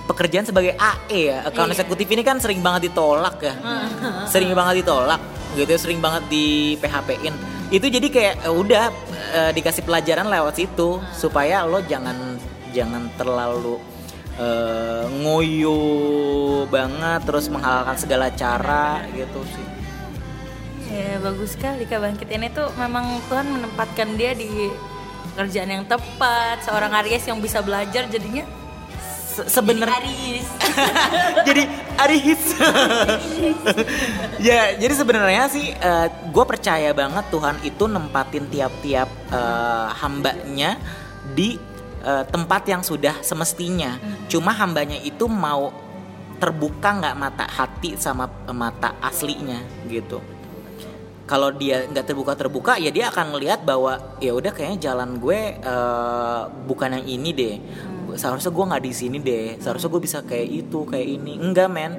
pekerjaan 0.06 0.46
sebagai 0.46 0.76
AE 0.76 1.22
ya. 1.32 1.38
Account 1.48 1.72
eksekutif 1.72 2.08
ini 2.12 2.22
kan 2.22 2.38
sering 2.40 2.60
banget 2.60 2.92
ditolak 2.92 3.40
ya. 3.40 3.56
Sering 4.32 4.52
banget 4.52 4.84
ditolak 4.84 5.41
gitu 5.56 5.74
sering 5.76 6.00
banget 6.00 6.24
di 6.32 6.76
PHP-in 6.80 7.36
itu 7.72 7.88
jadi 7.88 8.08
kayak 8.12 8.36
eh, 8.44 8.54
udah 8.54 8.86
eh, 9.32 9.52
dikasih 9.56 9.88
pelajaran 9.88 10.28
lewat 10.28 10.60
situ 10.60 11.00
supaya 11.16 11.64
lo 11.64 11.80
jangan 11.88 12.36
jangan 12.76 13.08
terlalu 13.16 13.80
eh, 14.36 15.08
ngoyo 15.24 15.80
banget 16.68 17.24
terus 17.24 17.48
menghalalkan 17.48 17.96
segala 17.96 18.28
cara 18.36 19.04
gitu 19.16 19.40
sih. 19.56 19.68
Ya 20.92 21.24
bagus 21.24 21.56
sekali 21.56 21.88
Kak 21.88 22.04
Bangkit. 22.04 22.28
Ini 22.28 22.52
tuh 22.52 22.68
memang 22.76 23.24
Tuhan 23.32 23.48
menempatkan 23.48 24.20
dia 24.20 24.36
di 24.36 24.68
pekerjaan 25.32 25.72
yang 25.72 25.86
tepat 25.88 26.68
seorang 26.68 26.92
Aries 27.00 27.24
yang 27.24 27.40
bisa 27.40 27.64
belajar 27.64 28.12
jadinya 28.12 28.44
Se- 29.32 29.48
sebenarnya 29.48 29.96
jadi 31.48 31.64
Aris. 31.98 32.42
Ya 34.48 34.74
jadi 34.74 34.94
sebenarnya 34.98 35.46
sih 35.48 35.70
gue 36.34 36.46
percaya 36.50 36.92
banget 36.92 37.30
Tuhan 37.30 37.62
itu 37.62 37.86
nempatin 37.86 38.50
tiap-tiap 38.50 39.08
eh, 39.30 39.88
hambanya 40.02 40.82
di 41.32 41.56
eh, 42.02 42.26
tempat 42.28 42.66
yang 42.68 42.82
sudah 42.82 43.22
semestinya. 43.22 44.02
Cuma 44.28 44.52
hambanya 44.52 44.98
itu 44.98 45.30
mau 45.30 45.70
terbuka 46.42 46.98
nggak 46.98 47.16
mata 47.16 47.46
hati 47.46 47.94
sama 48.02 48.26
eh, 48.50 48.56
mata 48.56 48.98
aslinya 49.00 49.62
gitu. 49.86 50.20
Kalau 51.30 51.54
dia 51.54 51.86
nggak 51.88 52.06
terbuka 52.12 52.34
terbuka 52.36 52.74
ya 52.76 52.90
dia 52.92 53.08
akan 53.08 53.38
ngelihat 53.38 53.64
bahwa 53.64 54.18
ya 54.20 54.34
udah 54.36 54.52
kayaknya 54.52 54.92
jalan 54.92 55.22
gue 55.22 55.40
eh, 55.54 56.42
bukan 56.66 56.98
yang 56.98 57.06
ini 57.08 57.30
deh 57.32 57.56
seharusnya 58.16 58.52
gue 58.52 58.66
nggak 58.66 58.84
di 58.84 58.94
sini 58.94 59.18
deh. 59.20 59.60
Seharusnya 59.60 59.90
gue 59.92 60.02
bisa 60.02 60.20
kayak 60.24 60.48
itu 60.48 60.80
kayak 60.88 61.08
ini. 61.08 61.38
Enggak 61.38 61.70
men. 61.72 61.92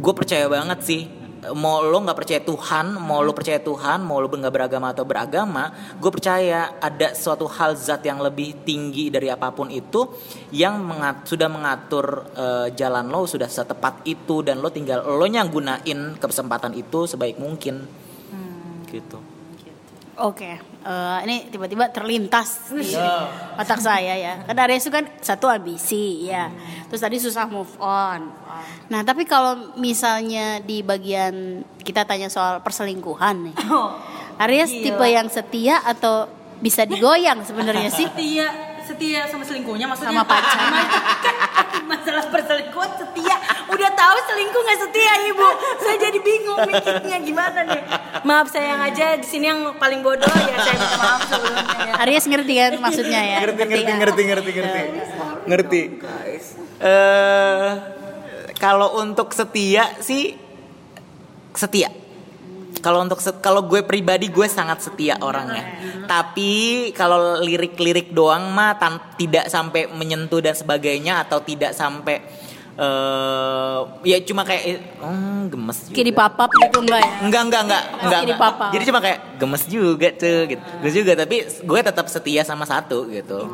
Gue 0.00 0.12
percaya 0.16 0.48
banget 0.48 0.80
sih. 0.82 1.02
Mau 1.44 1.84
lo 1.84 2.00
nggak 2.00 2.16
percaya 2.16 2.40
Tuhan 2.40 2.96
mau 2.96 3.20
lo 3.20 3.36
percaya 3.36 3.60
Tuhan 3.60 4.00
mau 4.00 4.16
lo 4.16 4.32
nggak 4.32 4.48
beragama 4.48 4.96
atau 4.96 5.04
beragama 5.04 5.92
gue 6.00 6.08
percaya 6.08 6.80
ada 6.80 7.12
suatu 7.12 7.44
hal 7.44 7.76
zat 7.76 8.00
yang 8.00 8.16
lebih 8.24 8.64
tinggi 8.64 9.12
dari 9.12 9.28
apa 9.28 9.52
pun 9.52 9.68
itu 9.68 10.08
yang 10.56 10.80
mengat- 10.80 11.28
sudah 11.28 11.52
mengatur 11.52 12.32
eh, 12.32 12.72
jalan 12.72 13.12
lo 13.12 13.28
sudah 13.28 13.44
setepat 13.44 14.08
itu 14.08 14.40
dan 14.40 14.64
lo 14.64 14.72
tinggal 14.72 15.04
lo 15.04 15.28
yang 15.28 15.52
gunain 15.52 16.16
kesempatan 16.16 16.72
itu 16.80 17.04
sebaik 17.04 17.36
mungkin. 17.36 17.84
Gitu. 18.88 19.18
Oke, 20.16 20.56
eh, 20.84 21.18
ini 21.24 21.36
tiba-tiba 21.48 21.88
terlintas 21.88 22.70
di 22.70 22.94
otak 23.56 23.80
saya 23.80 24.14
ya. 24.14 24.34
Kan 24.44 24.56
Aries 24.68 24.84
itu 24.84 24.92
kan 24.92 25.08
satu 25.18 25.48
ambisi 25.48 26.28
ya. 26.28 26.52
Terus 26.92 27.00
tadi 27.00 27.16
susah 27.18 27.48
move 27.48 27.74
on. 27.80 28.28
Nah, 28.92 29.00
tapi 29.02 29.24
kalau 29.24 29.74
misalnya 29.80 30.60
di 30.60 30.84
bagian 30.84 31.64
kita 31.80 32.04
tanya 32.04 32.28
soal 32.28 32.60
perselingkuhan 32.60 33.50
nih. 33.50 33.56
Aries 34.44 34.70
gila. 34.70 34.82
tipe 34.84 35.06
yang 35.08 35.28
setia 35.30 35.80
atau 35.82 36.28
bisa 36.60 36.86
digoyang 36.86 37.42
sebenarnya 37.42 37.90
sih? 37.90 38.06
setia 38.08 38.73
setia 38.84 39.26
sama 39.26 39.44
selingkuhnya 39.44 39.88
maksudnya 39.88 40.12
Sama 40.12 40.24
pacar. 40.28 40.60
kan 41.24 41.82
masalah 41.84 42.24
perselingkuhan 42.28 42.90
setia. 42.96 43.36
Udah 43.68 43.90
tahu 43.92 44.16
selingkuh 44.30 44.60
nggak 44.60 44.80
setia 44.88 45.12
ibu? 45.28 45.48
Saya 45.80 45.96
jadi 46.00 46.18
bingung 46.20 46.60
mikirnya 46.68 47.18
gimana 47.20 47.58
nih? 47.64 47.82
Maaf 48.24 48.48
saya 48.52 48.76
yang 48.76 48.82
aja 48.84 49.06
di 49.18 49.26
sini 49.26 49.48
yang 49.48 49.60
paling 49.76 50.00
bodoh. 50.04 50.28
Ya 50.28 50.56
saya 50.60 50.76
minta 50.76 50.98
maaf 51.00 51.22
sebelumnya 51.28 51.64
ya. 51.80 51.92
Aries 52.04 52.24
ngerti 52.28 52.52
kan 52.56 52.72
maksudnya 52.80 53.20
ya? 53.20 53.38
ngerti 53.44 53.62
ngerti 53.64 53.82
kan? 53.84 53.98
ngerti 54.00 54.22
ngerti 54.24 54.50
ngerti. 54.52 54.80
Ngerti. 55.44 55.80
Eh 56.84 57.70
kalau 58.60 59.00
untuk 59.02 59.32
setia 59.36 59.92
sih 60.00 60.36
setia 61.54 61.90
kalau 62.84 63.00
untuk 63.00 63.16
kalau 63.40 63.64
gue 63.64 63.80
pribadi 63.80 64.28
gue 64.28 64.44
sangat 64.44 64.84
setia 64.84 65.16
orangnya 65.24 65.64
tapi 66.04 66.92
kalau 66.92 67.40
lirik-lirik 67.40 68.12
doang 68.12 68.52
mah 68.52 68.76
tan- 68.76 69.00
tidak 69.16 69.48
sampai 69.48 69.88
menyentuh 69.88 70.44
dan 70.44 70.52
sebagainya 70.52 71.24
atau 71.24 71.40
tidak 71.40 71.72
sampai 71.72 72.20
eh 72.74 73.78
ya 74.02 74.18
cuma 74.26 74.42
kayak 74.42 74.98
hmm, 74.98 75.46
gemes 75.46 75.78
juga. 75.86 75.94
Kayak 75.94 76.08
di 76.10 76.14
papap 76.14 76.50
gitu 76.58 76.78
enggak 76.82 77.00
ya? 77.00 77.10
Enggak, 77.22 77.42
enggak, 77.46 77.62
enggak, 77.62 77.84
enggak, 78.02 78.20
enggak. 78.26 78.38
papa. 78.42 78.66
Jadi 78.74 78.84
cuma 78.90 78.98
kayak 78.98 79.18
gemes 79.38 79.62
juga 79.70 80.08
tuh 80.10 80.38
gitu. 80.50 80.62
Gemes 80.82 80.94
juga 80.98 81.12
tapi 81.14 81.36
gue 81.46 81.80
tetap 81.86 82.06
setia 82.10 82.42
sama 82.42 82.66
satu 82.66 83.06
gitu. 83.14 83.46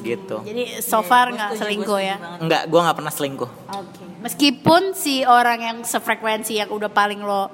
Gitu. 0.00 0.36
Jadi 0.42 0.62
so 0.80 1.04
far 1.04 1.30
nggak 1.30 1.60
selingkuh 1.60 2.00
ya? 2.00 2.16
Enggak, 2.40 2.66
gue 2.66 2.80
nggak 2.80 2.96
pernah 2.96 3.12
selingkuh. 3.12 3.50
Oke. 3.76 4.02
Meskipun 4.24 4.96
si 4.96 5.22
orang 5.28 5.58
yang 5.60 5.78
sefrekuensi 5.84 6.56
yang 6.56 6.72
udah 6.72 6.88
paling 6.88 7.20
lo 7.20 7.52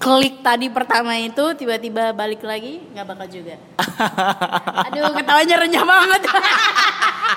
klik 0.00 0.40
tadi 0.40 0.66
pertama 0.66 1.12
itu 1.14 1.52
tiba-tiba 1.54 2.10
balik 2.10 2.40
lagi 2.40 2.80
nggak 2.90 3.04
bakal 3.04 3.26
juga. 3.28 3.54
Aduh 4.88 5.12
ketawanya 5.12 5.54
renyah 5.58 5.84
banget. 5.84 6.20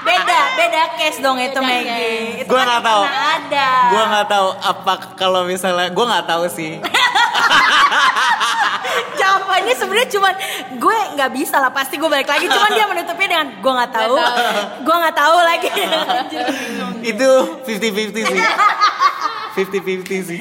beda 0.04 0.38
beda 0.58 0.82
case 0.98 1.20
dong 1.20 1.38
itu 1.38 1.54
Beda 1.54 1.62
Maggie 1.62 2.42
itu 2.42 2.50
Gua 2.50 2.58
kan 2.58 2.66
nggak 2.66 2.84
tahu. 2.84 3.02
ada 3.06 3.68
gue 3.86 4.04
nggak 4.04 4.28
tahu 4.28 4.48
apa 4.58 4.94
kalau 5.14 5.40
misalnya 5.44 5.88
gue 5.88 6.04
nggak 6.04 6.26
tahu 6.26 6.44
sih. 6.50 6.72
jawabannya 9.14 9.74
sebenarnya 9.74 10.10
cuman 10.10 10.34
gue 10.76 10.96
nggak 11.14 11.30
bisa 11.32 11.56
lah 11.58 11.70
pasti 11.70 11.96
gue 11.96 12.06
balik 12.06 12.26
lagi 12.26 12.46
cuman 12.48 12.70
dia 12.70 12.86
menutupnya 12.86 13.28
dengan 13.30 13.48
gue 13.54 13.72
nggak 13.74 13.92
tahu 13.92 14.14
Nggak 14.14 14.34
tahu. 14.34 14.60
gue 14.82 14.96
nggak 14.98 15.16
tahu 15.16 15.36
lagi 15.42 15.68
Itu 17.04 17.28
50-50 17.64 18.24
sih. 18.24 18.42
50-50 19.56 20.26
sih. 20.26 20.40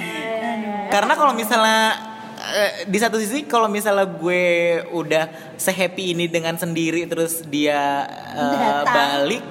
Karena 0.88 1.12
kalau 1.12 1.32
misalnya 1.32 2.11
eh, 2.52 2.72
di 2.84 2.98
satu 3.00 3.16
sisi 3.16 3.44
kalau 3.44 3.66
misalnya 3.66 4.04
gue 4.04 4.44
udah 4.92 5.24
sehappy 5.56 6.12
ini 6.12 6.28
dengan 6.28 6.54
sendiri 6.54 7.08
terus 7.08 7.42
dia 7.42 8.04
Datang. 8.32 8.84
balik 8.86 9.42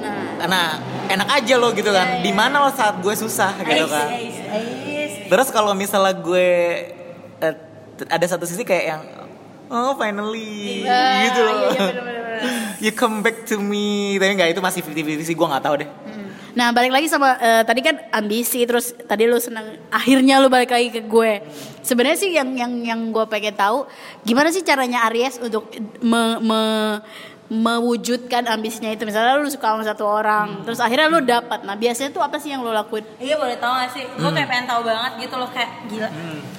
nah. 0.00 0.72
enak 1.12 1.28
aja 1.28 1.54
lo 1.60 1.70
gitu 1.70 1.92
kan. 1.92 2.24
Di 2.24 2.32
mana 2.32 2.64
lo 2.64 2.72
saat 2.72 2.98
gue 2.98 3.14
susah 3.14 3.52
gitu 3.60 3.86
kan. 3.86 4.08
Ais, 4.10 4.36
ais. 4.48 5.12
terus 5.28 5.48
kalau 5.52 5.76
misalnya 5.76 6.16
gue 6.16 6.48
t- 7.36 8.08
ada 8.08 8.26
satu 8.26 8.48
sisi 8.48 8.64
kayak 8.64 8.84
yang 8.88 9.02
oh 9.68 9.92
finally 9.94 10.82
Ah, 10.88 11.28
gitu 11.28 11.40
loh. 11.44 11.54
iya, 11.54 11.68
iya, 11.68 11.80
bener-bener. 11.84 12.20
you 12.84 12.90
come 12.90 13.20
back 13.20 13.44
to 13.44 13.60
me. 13.60 14.16
Tapi 14.16 14.32
nggak 14.34 14.56
itu 14.56 14.60
masih 14.64 14.80
50-50 14.82 15.28
sih 15.28 15.36
gue 15.36 15.46
nggak 15.46 15.62
tahu 15.62 15.74
deh 15.84 15.90
Nah 16.52 16.68
balik 16.70 16.92
lagi 16.92 17.06
sama 17.06 17.32
eh, 17.34 17.62
tadi 17.62 17.80
kan 17.80 17.96
ambisi 18.10 18.60
terus 18.62 18.92
tadi 19.02 19.24
lu 19.24 19.36
senang 19.36 19.64
akhirnya 19.88 20.36
lu 20.36 20.46
balik 20.46 20.68
lagi 20.68 20.88
ke 20.90 21.00
gue. 21.00 21.40
Sebenarnya 21.80 22.18
sih 22.18 22.30
yang 22.30 22.52
yang 22.52 22.72
yang 22.78 23.00
gue 23.08 23.24
pengen 23.26 23.52
tahu 23.52 23.88
gimana 24.22 24.48
sih 24.48 24.60
caranya 24.60 25.06
Aries 25.06 25.38
untuk 25.38 25.66
me- 26.00 26.38
me- 26.38 27.00
mewujudkan 27.52 28.48
ambisinya 28.48 28.88
itu 28.88 29.04
misalnya 29.04 29.36
lu 29.36 29.44
suka 29.44 29.68
sama 29.68 29.84
satu 29.84 30.08
orang 30.08 30.64
terus 30.64 30.80
akhirnya 30.80 31.04
lu 31.06 31.20
dapat 31.20 31.60
nah 31.60 31.76
biasanya 31.76 32.08
tuh 32.08 32.24
apa 32.24 32.40
sih 32.40 32.48
yang 32.48 32.64
lu 32.64 32.72
lakuin 32.72 33.04
Iya 33.20 33.36
boleh 33.36 33.60
tau 33.60 33.76
gak 33.76 33.92
sih? 33.92 34.08
Gue 34.08 34.30
kayak 34.30 34.48
pengen 34.48 34.64
tahu 34.64 34.80
banget 34.82 35.12
gitu 35.20 35.34
loh 35.36 35.52
kayak 35.52 35.68
gila. 35.84 36.08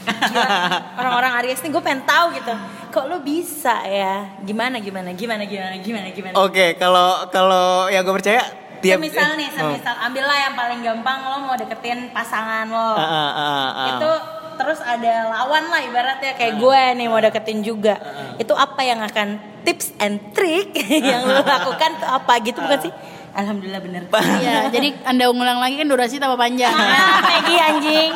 Gila. 0.06 0.49
Orang-orang 0.95 1.32
Aries 1.41 1.60
nih 1.60 1.71
gue 1.71 1.82
pengen 1.82 2.06
tahu 2.06 2.25
gitu. 2.38 2.53
Kok 2.93 3.06
lu 3.10 3.17
bisa 3.25 3.82
ya? 3.84 4.38
Gimana 4.45 4.77
gimana 4.77 5.10
gimana 5.12 5.41
gimana 5.43 5.75
gimana 5.82 6.08
gimana? 6.13 6.34
oke 6.38 6.77
kalau 6.77 7.25
kalau 7.27 7.89
yang 7.89 8.06
gue 8.06 8.13
percaya 8.13 8.45
tiap 8.83 8.99
Semisal 8.99 9.31
nih, 9.33 9.47
eh, 9.47 9.55
semisal 9.55 9.95
ambillah 9.97 10.37
yang 10.37 10.53
paling 10.53 10.79
gampang 10.81 11.17
lo 11.23 11.37
mau 11.41 11.55
deketin 11.55 12.11
pasangan 12.11 12.67
lo. 12.67 12.89
ah, 12.91 12.99
ah, 12.99 13.31
ah, 13.31 13.47
ah. 13.71 13.87
Itu 13.89 14.11
terus 14.53 14.79
ada 14.79 15.13
lawan 15.31 15.65
lah 15.65 15.81
ibaratnya 15.81 16.35
kayak 16.35 16.55
gue 16.55 16.81
nih 16.93 17.07
mau 17.07 17.17
deketin 17.17 17.59
juga. 17.59 17.95
Itu 18.35 18.53
apa 18.53 18.83
yang 18.83 18.99
akan 19.01 19.27
tips 19.63 19.95
and 19.97 20.19
trick 20.31 20.75
yang 21.01 21.23
lo 21.23 21.39
lakukan 21.39 21.97
tuh 21.97 22.09
apa 22.11 22.33
gitu 22.41 22.59
bukan 22.59 22.79
sih? 22.81 22.93
Alhamdulillah 23.33 23.81
bener. 23.81 24.01
Iya 24.13 24.67
jadi 24.75 24.93
anda 25.01 25.25
ngulang 25.25 25.57
lagi 25.57 25.73
kan 25.75 25.87
durasi 25.87 26.21
tambah 26.21 26.37
panjang 26.37 26.69
Ah, 26.69 27.17
Maggie 27.19 27.57
anjing. 27.57 28.09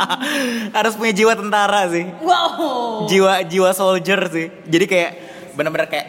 harus 0.76 0.94
punya 0.94 1.12
jiwa 1.12 1.32
tentara 1.34 1.84
sih 1.86 2.08
Wow. 2.18 3.04
jiwa 3.04 3.44
jiwa 3.44 3.70
soldier 3.72 4.20
sih 4.26 4.48
jadi 4.64 4.84
kayak 4.86 5.10
bener-bener 5.52 5.86
kayak 5.86 6.06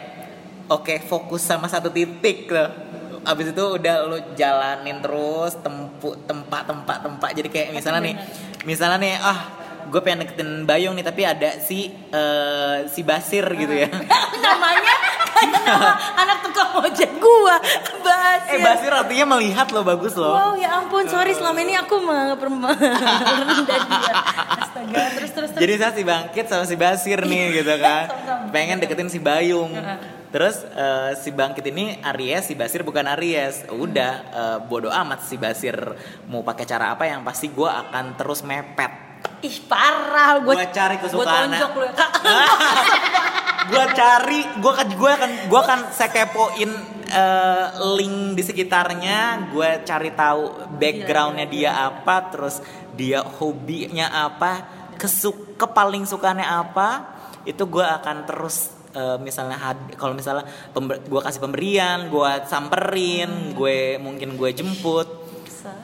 oke 0.66 0.96
fokus 1.04 1.44
sama 1.44 1.66
satu 1.66 1.88
titik 1.88 2.48
loh 2.48 2.72
abis 3.28 3.52
itu 3.52 3.64
udah 3.76 3.94
lo 4.08 4.16
jalanin 4.32 5.04
terus 5.04 5.52
tempu 5.60 6.16
tempat 6.24 6.64
tempat 6.64 7.04
tempat 7.04 7.28
jadi 7.36 7.48
kayak 7.52 7.68
misalnya 7.76 8.00
nih 8.00 8.14
misalnya 8.64 8.98
nih 8.98 9.14
ah 9.20 9.38
gue 9.88 10.00
pengen 10.04 10.24
deketin 10.24 10.68
Bayung 10.68 10.96
nih 10.96 11.04
tapi 11.04 11.24
ada 11.24 11.60
si 11.60 11.92
eh, 11.92 12.76
si 12.88 13.00
Basir 13.04 13.44
gitu 13.44 13.72
ya 13.72 13.88
namanya 14.44 14.94
nama 15.38 15.92
anak 16.18 16.38
tukang 16.44 16.70
ojek 16.82 17.10
gua 17.20 17.56
Basir. 18.02 18.56
eh 18.56 18.58
Basir 18.60 18.92
artinya 18.92 19.36
melihat 19.36 19.70
lo 19.72 19.84
bagus 19.84 20.16
loh 20.16 20.34
Wow 20.34 20.52
ya 20.60 20.80
ampun 20.80 21.04
sorry 21.08 21.32
selama 21.32 21.60
ini 21.62 21.76
aku 21.76 22.00
menganggap 22.00 22.40
rendah 22.42 22.74
dia. 22.74 24.14
Astaga 24.58 25.02
terus 25.14 25.30
terus 25.32 25.50
terus. 25.52 25.60
Jadi 25.62 25.72
saya 25.78 25.92
si 25.94 26.02
Bangkit 26.04 26.44
sama 26.48 26.64
si 26.64 26.76
Basir 26.76 27.18
nih 27.24 27.60
gitu 27.60 27.74
kan. 27.80 28.08
Pengen 28.50 28.80
deketin 28.80 29.08
si 29.12 29.18
Bayung. 29.20 29.72
Terus 30.28 30.60
eh, 30.60 31.12
si 31.16 31.32
Bangkit 31.32 31.64
ini 31.72 31.96
Aries, 32.04 32.52
si 32.52 32.54
Basir 32.54 32.84
bukan 32.84 33.08
Aries. 33.16 33.64
Udah 33.72 34.12
eh, 34.28 34.58
bodoh 34.68 34.92
amat 34.92 35.24
si 35.24 35.40
Basir 35.40 35.76
mau 36.28 36.44
pakai 36.44 36.68
cara 36.68 36.92
apa 36.92 37.08
yang 37.08 37.24
pasti 37.24 37.48
gue 37.48 37.68
akan 37.68 38.16
terus 38.20 38.44
mepet. 38.44 39.08
Ih 39.40 39.56
parah 39.64 40.42
gue. 40.44 40.52
Gua 40.52 40.68
cari. 40.68 40.94
Gue 41.00 41.10
tonjok 41.10 41.72
lu. 41.80 41.86
ya. 41.88 42.44
gue 43.72 43.84
cari, 43.92 44.40
gue 44.56 44.72
akan 44.72 44.88
gue 44.96 45.10
akan 45.12 45.30
gue 45.52 45.60
akan 45.60 45.80
saya 45.92 46.10
kepoin 46.12 46.70
eh, 47.08 47.66
link 47.96 48.36
di 48.36 48.42
sekitarnya. 48.44 49.48
Gue 49.48 49.80
cari 49.84 50.12
tahu 50.12 50.76
backgroundnya 50.76 51.46
dia 51.48 51.70
apa, 51.88 52.28
terus 52.28 52.60
dia 52.92 53.24
hobinya 53.24 54.12
apa, 54.28 54.66
kesuk 55.00 55.56
kepaling 55.56 56.04
sukanya 56.04 56.60
apa. 56.60 57.17
Itu 57.48 57.64
gue 57.64 57.80
akan 57.80 58.28
terus 58.28 58.56
eh, 58.92 59.16
misalnya 59.18 59.56
had- 59.56 59.96
kalau 59.96 60.12
misalnya 60.12 60.44
gue 61.08 61.20
kasih 61.20 61.40
pemberian, 61.40 62.08
gue 62.08 62.30
samperin, 62.44 63.52
gue 63.52 63.96
mungkin 63.96 64.36
gue 64.36 64.50
jemput, 64.52 65.08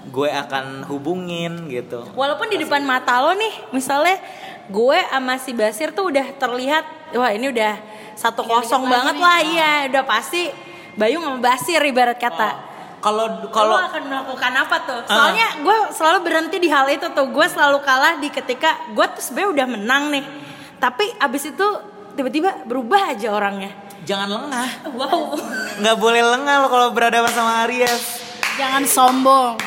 gue 0.09 0.29
akan 0.29 0.85
hubungin 0.87 1.69
gitu. 1.69 2.05
Walaupun 2.13 2.47
di 2.47 2.61
depan 2.61 2.85
mata 2.85 3.21
lo 3.21 3.33
nih, 3.33 3.73
misalnya 3.73 4.21
gue 4.69 4.99
sama 5.09 5.35
si 5.37 5.53
Basir 5.53 5.91
tuh 5.91 6.09
udah 6.09 6.37
terlihat, 6.37 6.85
wah 7.13 7.31
ini 7.33 7.49
udah 7.49 7.73
satu 8.15 8.45
kosong 8.45 8.87
banget 8.87 9.17
lah, 9.19 9.39
iya, 9.43 9.73
udah 9.91 10.05
pasti 10.05 10.49
Bayu 10.95 11.19
sama 11.19 11.43
Basir 11.43 11.81
ibarat 11.83 12.17
kata. 12.17 12.51
kalau 13.03 13.27
Kalau 13.53 13.53
kalau 13.53 13.77
akan 13.77 14.03
melakukan 14.09 14.53
apa 14.57 14.77
tuh? 14.89 15.01
Soalnya 15.05 15.61
gue 15.61 15.77
selalu 15.93 16.19
berhenti 16.25 16.57
di 16.57 16.73
hal 16.73 16.89
itu 16.89 17.05
tuh. 17.13 17.29
Gue 17.29 17.45
selalu 17.45 17.85
kalah 17.85 18.17
di 18.17 18.33
ketika 18.33 18.81
gue 18.97 19.07
tuh 19.13 19.21
sebenarnya 19.21 19.51
udah 19.53 19.67
menang 19.69 20.05
nih. 20.09 20.25
Tapi 20.77 21.05
abis 21.17 21.49
itu 21.49 21.67
tiba-tiba 22.13 22.63
berubah 22.65 23.11
aja 23.11 23.31
orangnya. 23.31 23.73
jangan 24.05 24.29
lengah. 24.29 24.69
Wow. 24.93 25.33
Nggak 25.81 25.97
boleh 25.97 26.23
lengah 26.23 26.55
lo 26.61 26.69
kalau 26.69 26.89
berhadapan 26.91 27.33
sama 27.33 27.65
Aries. 27.65 28.21
Jangan 28.55 28.87
sombong, 28.87 29.59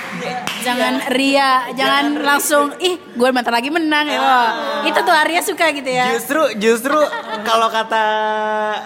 jangan 0.63 1.11
ria, 1.11 1.67
jangan 1.75 2.23
langsung 2.23 2.71
ih 2.79 2.95
gue 2.95 3.29
bentar 3.35 3.51
lagi 3.51 3.67
menang 3.67 4.07
ya. 4.07 4.15
Wah, 4.15 4.49
Itu 4.87 5.03
tuh 5.03 5.11
Arya 5.11 5.43
suka 5.43 5.75
gitu 5.75 5.91
ya. 5.91 6.15
Justru 6.15 6.55
justru 6.55 6.95
kalau 7.43 7.67
kata 7.67 8.03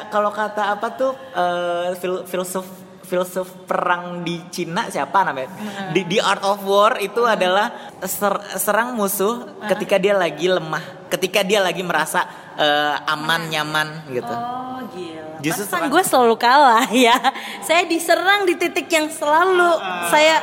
kalau 0.09 0.33
kata 0.33 0.73
apa 0.73 0.87
tuh 0.91 1.13
eh, 1.37 1.93
fil- 2.01 2.25
filsuf 2.25 2.65
filsuf 3.11 3.67
perang 3.67 4.23
di 4.23 4.39
Cina 4.47 4.87
siapa 4.87 5.27
namanya? 5.27 5.51
Di, 5.91 6.07
di 6.07 6.15
Art 6.15 6.47
of 6.47 6.63
War 6.63 6.95
itu 7.03 7.27
adalah 7.27 7.91
ser- 8.07 8.55
serang 8.55 8.95
musuh 8.95 9.59
ketika 9.67 9.99
dia 9.99 10.15
lagi 10.15 10.47
lemah, 10.47 11.11
ketika 11.11 11.43
dia 11.43 11.59
lagi 11.59 11.83
merasa 11.83 12.23
eh, 12.55 12.95
aman 13.11 13.51
nyaman 13.51 14.07
gitu. 14.15 14.31
Oh 14.31 14.79
gila. 14.95 15.43
Justru 15.43 15.75
gue 15.91 16.03
selalu 16.07 16.35
kalah 16.39 16.87
ya. 17.11 17.19
Saya 17.59 17.83
diserang 17.83 18.47
di 18.47 18.55
titik 18.55 18.87
yang 18.87 19.11
selalu 19.11 19.75
saya 20.07 20.39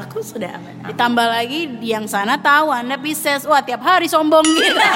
aku 0.00 0.18
sudah 0.20 0.56
aman. 0.56 0.88
Ditambah 0.88 1.26
lagi 1.26 1.60
yang 1.80 2.04
sana 2.04 2.36
tahu 2.36 2.72
Anda 2.72 2.96
Pisces, 2.96 3.44
wah 3.44 3.60
tiap 3.60 3.80
hari 3.80 4.08
sombong 4.08 4.42
gitu. 4.42 4.80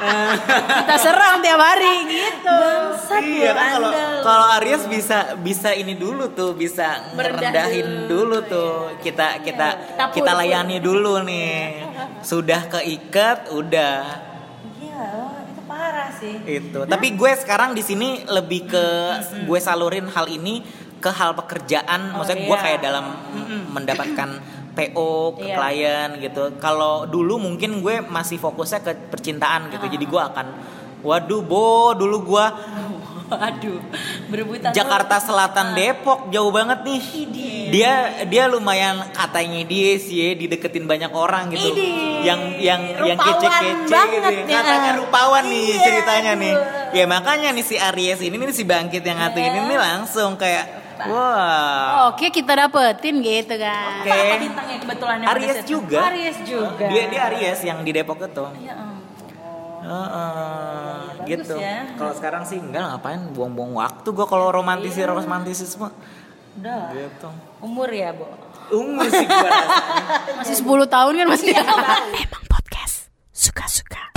Kita 0.00 0.96
serang 0.96 1.44
tiap 1.44 1.60
hari 1.60 2.08
gitu. 2.08 2.56
Bangsat 2.56 3.20
Iya 3.20 3.52
kan 3.52 3.68
kalau 3.76 3.90
kalau 4.24 4.46
Aries 4.56 4.88
bisa 4.88 5.36
bisa 5.36 5.76
ini 5.76 5.92
dulu 5.92 6.32
tuh 6.32 6.56
bisa 6.56 7.12
Merendah 7.12 7.52
merendahin 7.52 8.08
dulu, 8.08 8.40
tuh 8.40 8.96
kita 9.04 9.44
kita 9.44 9.68
Kita 9.76 10.04
kita 10.16 10.30
pur- 10.32 10.38
layani 10.40 10.76
dulu 10.80 11.20
nih. 11.20 11.84
Sudah 12.24 12.64
keikat 12.66 13.52
udah. 13.52 14.24
Iya, 14.80 15.04
itu 15.52 15.60
parah 15.68 16.08
sih. 16.16 16.34
itu. 16.48 16.80
Tapi 16.88 17.06
gue 17.12 17.32
sekarang 17.36 17.76
di 17.76 17.84
sini 17.84 18.24
lebih 18.24 18.72
ke 18.72 18.86
gue 19.44 19.58
salurin 19.60 20.08
hal 20.08 20.32
ini 20.32 20.64
ke 21.00 21.10
hal 21.10 21.32
pekerjaan 21.34 22.12
maksudnya 22.12 22.44
gue 22.44 22.54
iya. 22.54 22.62
kayak 22.62 22.80
dalam 22.80 23.04
mendapatkan 23.68 24.28
PO 24.76 25.10
ke 25.34 25.44
Iya. 25.44 25.56
klien 25.58 26.08
gitu 26.20 26.42
kalau 26.56 27.04
dulu 27.04 27.36
mungkin 27.36 27.80
gue 27.80 28.04
masih 28.06 28.36
fokusnya 28.36 28.80
ke 28.80 28.92
percintaan 29.10 29.66
gitu 29.68 29.88
jadi 29.88 30.04
gue 30.04 30.22
akan 30.22 30.46
waduh 31.00 31.42
bo 31.42 31.90
dulu 31.92 32.22
gue 32.28 32.46
Aduh, 33.30 33.78
berebutan. 34.26 34.74
Jakarta 34.74 35.22
Selatan 35.22 35.78
Depok 35.78 36.34
jauh 36.34 36.50
banget 36.50 36.82
nih. 36.82 36.98
Dia 37.70 37.92
dia 38.26 38.50
lumayan 38.50 39.06
katanya 39.14 39.62
dia 39.62 39.94
sih 40.02 40.18
ya, 40.18 40.30
dideketin 40.34 40.82
banyak 40.82 41.14
orang 41.14 41.46
gitu. 41.54 41.70
Idih. 41.70 42.26
Yang 42.26 42.40
yang 42.58 42.82
yang 43.06 43.18
Rupawan 43.22 43.38
kece-kece 43.38 43.86
banget 43.86 44.32
gitu. 44.34 44.50
ya. 44.50 44.58
Katanya 44.58 44.90
rupawan 44.98 45.44
nih 45.46 45.62
Iya, 45.62 45.78
ceritanya 45.78 46.32
nih. 46.34 46.54
aduh. 46.58 46.90
Ya 46.90 47.04
makanya 47.06 47.48
nih 47.54 47.62
si 47.62 47.76
Aries 47.78 48.18
ini 48.18 48.34
nih 48.34 48.50
si 48.50 48.66
Bangkit 48.66 49.02
yang 49.06 49.18
ngatuin 49.22 49.46
Iya. 49.46 49.62
ini 49.62 49.76
langsung 49.78 50.34
kayak 50.34 50.79
wah. 51.08 52.10
Oke 52.10 52.28
kita 52.28 52.52
dapetin 52.58 53.20
gitu 53.20 53.54
kan. 53.56 54.02
Oke. 54.02 54.10
Apa 54.10 54.36
bintangnya 54.36 54.76
kebetulan 54.78 55.16
yang 55.18 55.30
Aries 55.32 55.58
juga. 55.64 55.98
Aries 56.10 56.38
juga. 56.44 56.84
Dia 56.86 57.02
dia 57.06 57.20
Aries 57.28 57.60
yang 57.62 57.78
di 57.80 57.90
Depok 57.90 58.18
itu. 58.20 58.44
Ya 58.60 58.74
ampun. 58.74 58.98
Heeh, 59.80 60.96
gitu. 61.24 61.56
ya. 61.56 61.88
Kalau 61.96 62.12
sekarang 62.12 62.42
sih 62.44 62.60
enggak 62.60 62.84
ngapain 62.84 63.32
buang-buang 63.32 63.72
waktu 63.74 64.08
gua 64.10 64.26
kalau 64.28 64.52
romantisir 64.52 65.08
Iya. 65.08 65.16
romantisisme. 65.16 65.88
Udah. 66.60 66.92
Gitu. 66.92 67.28
Umur 67.64 67.88
ya, 67.88 68.12
Bo. 68.12 68.28
Umur 68.70 69.08
sih 69.08 69.24
gua 69.24 69.48
rasanya. 69.48 70.36
Masih 70.36 70.56
10 70.60 70.86
tahun 70.86 71.12
kan 71.16 71.26
masih. 71.32 71.48
Iya, 71.50 71.64
Emang 72.22 72.44
podcast 72.46 73.08
suka-suka. 73.32 74.12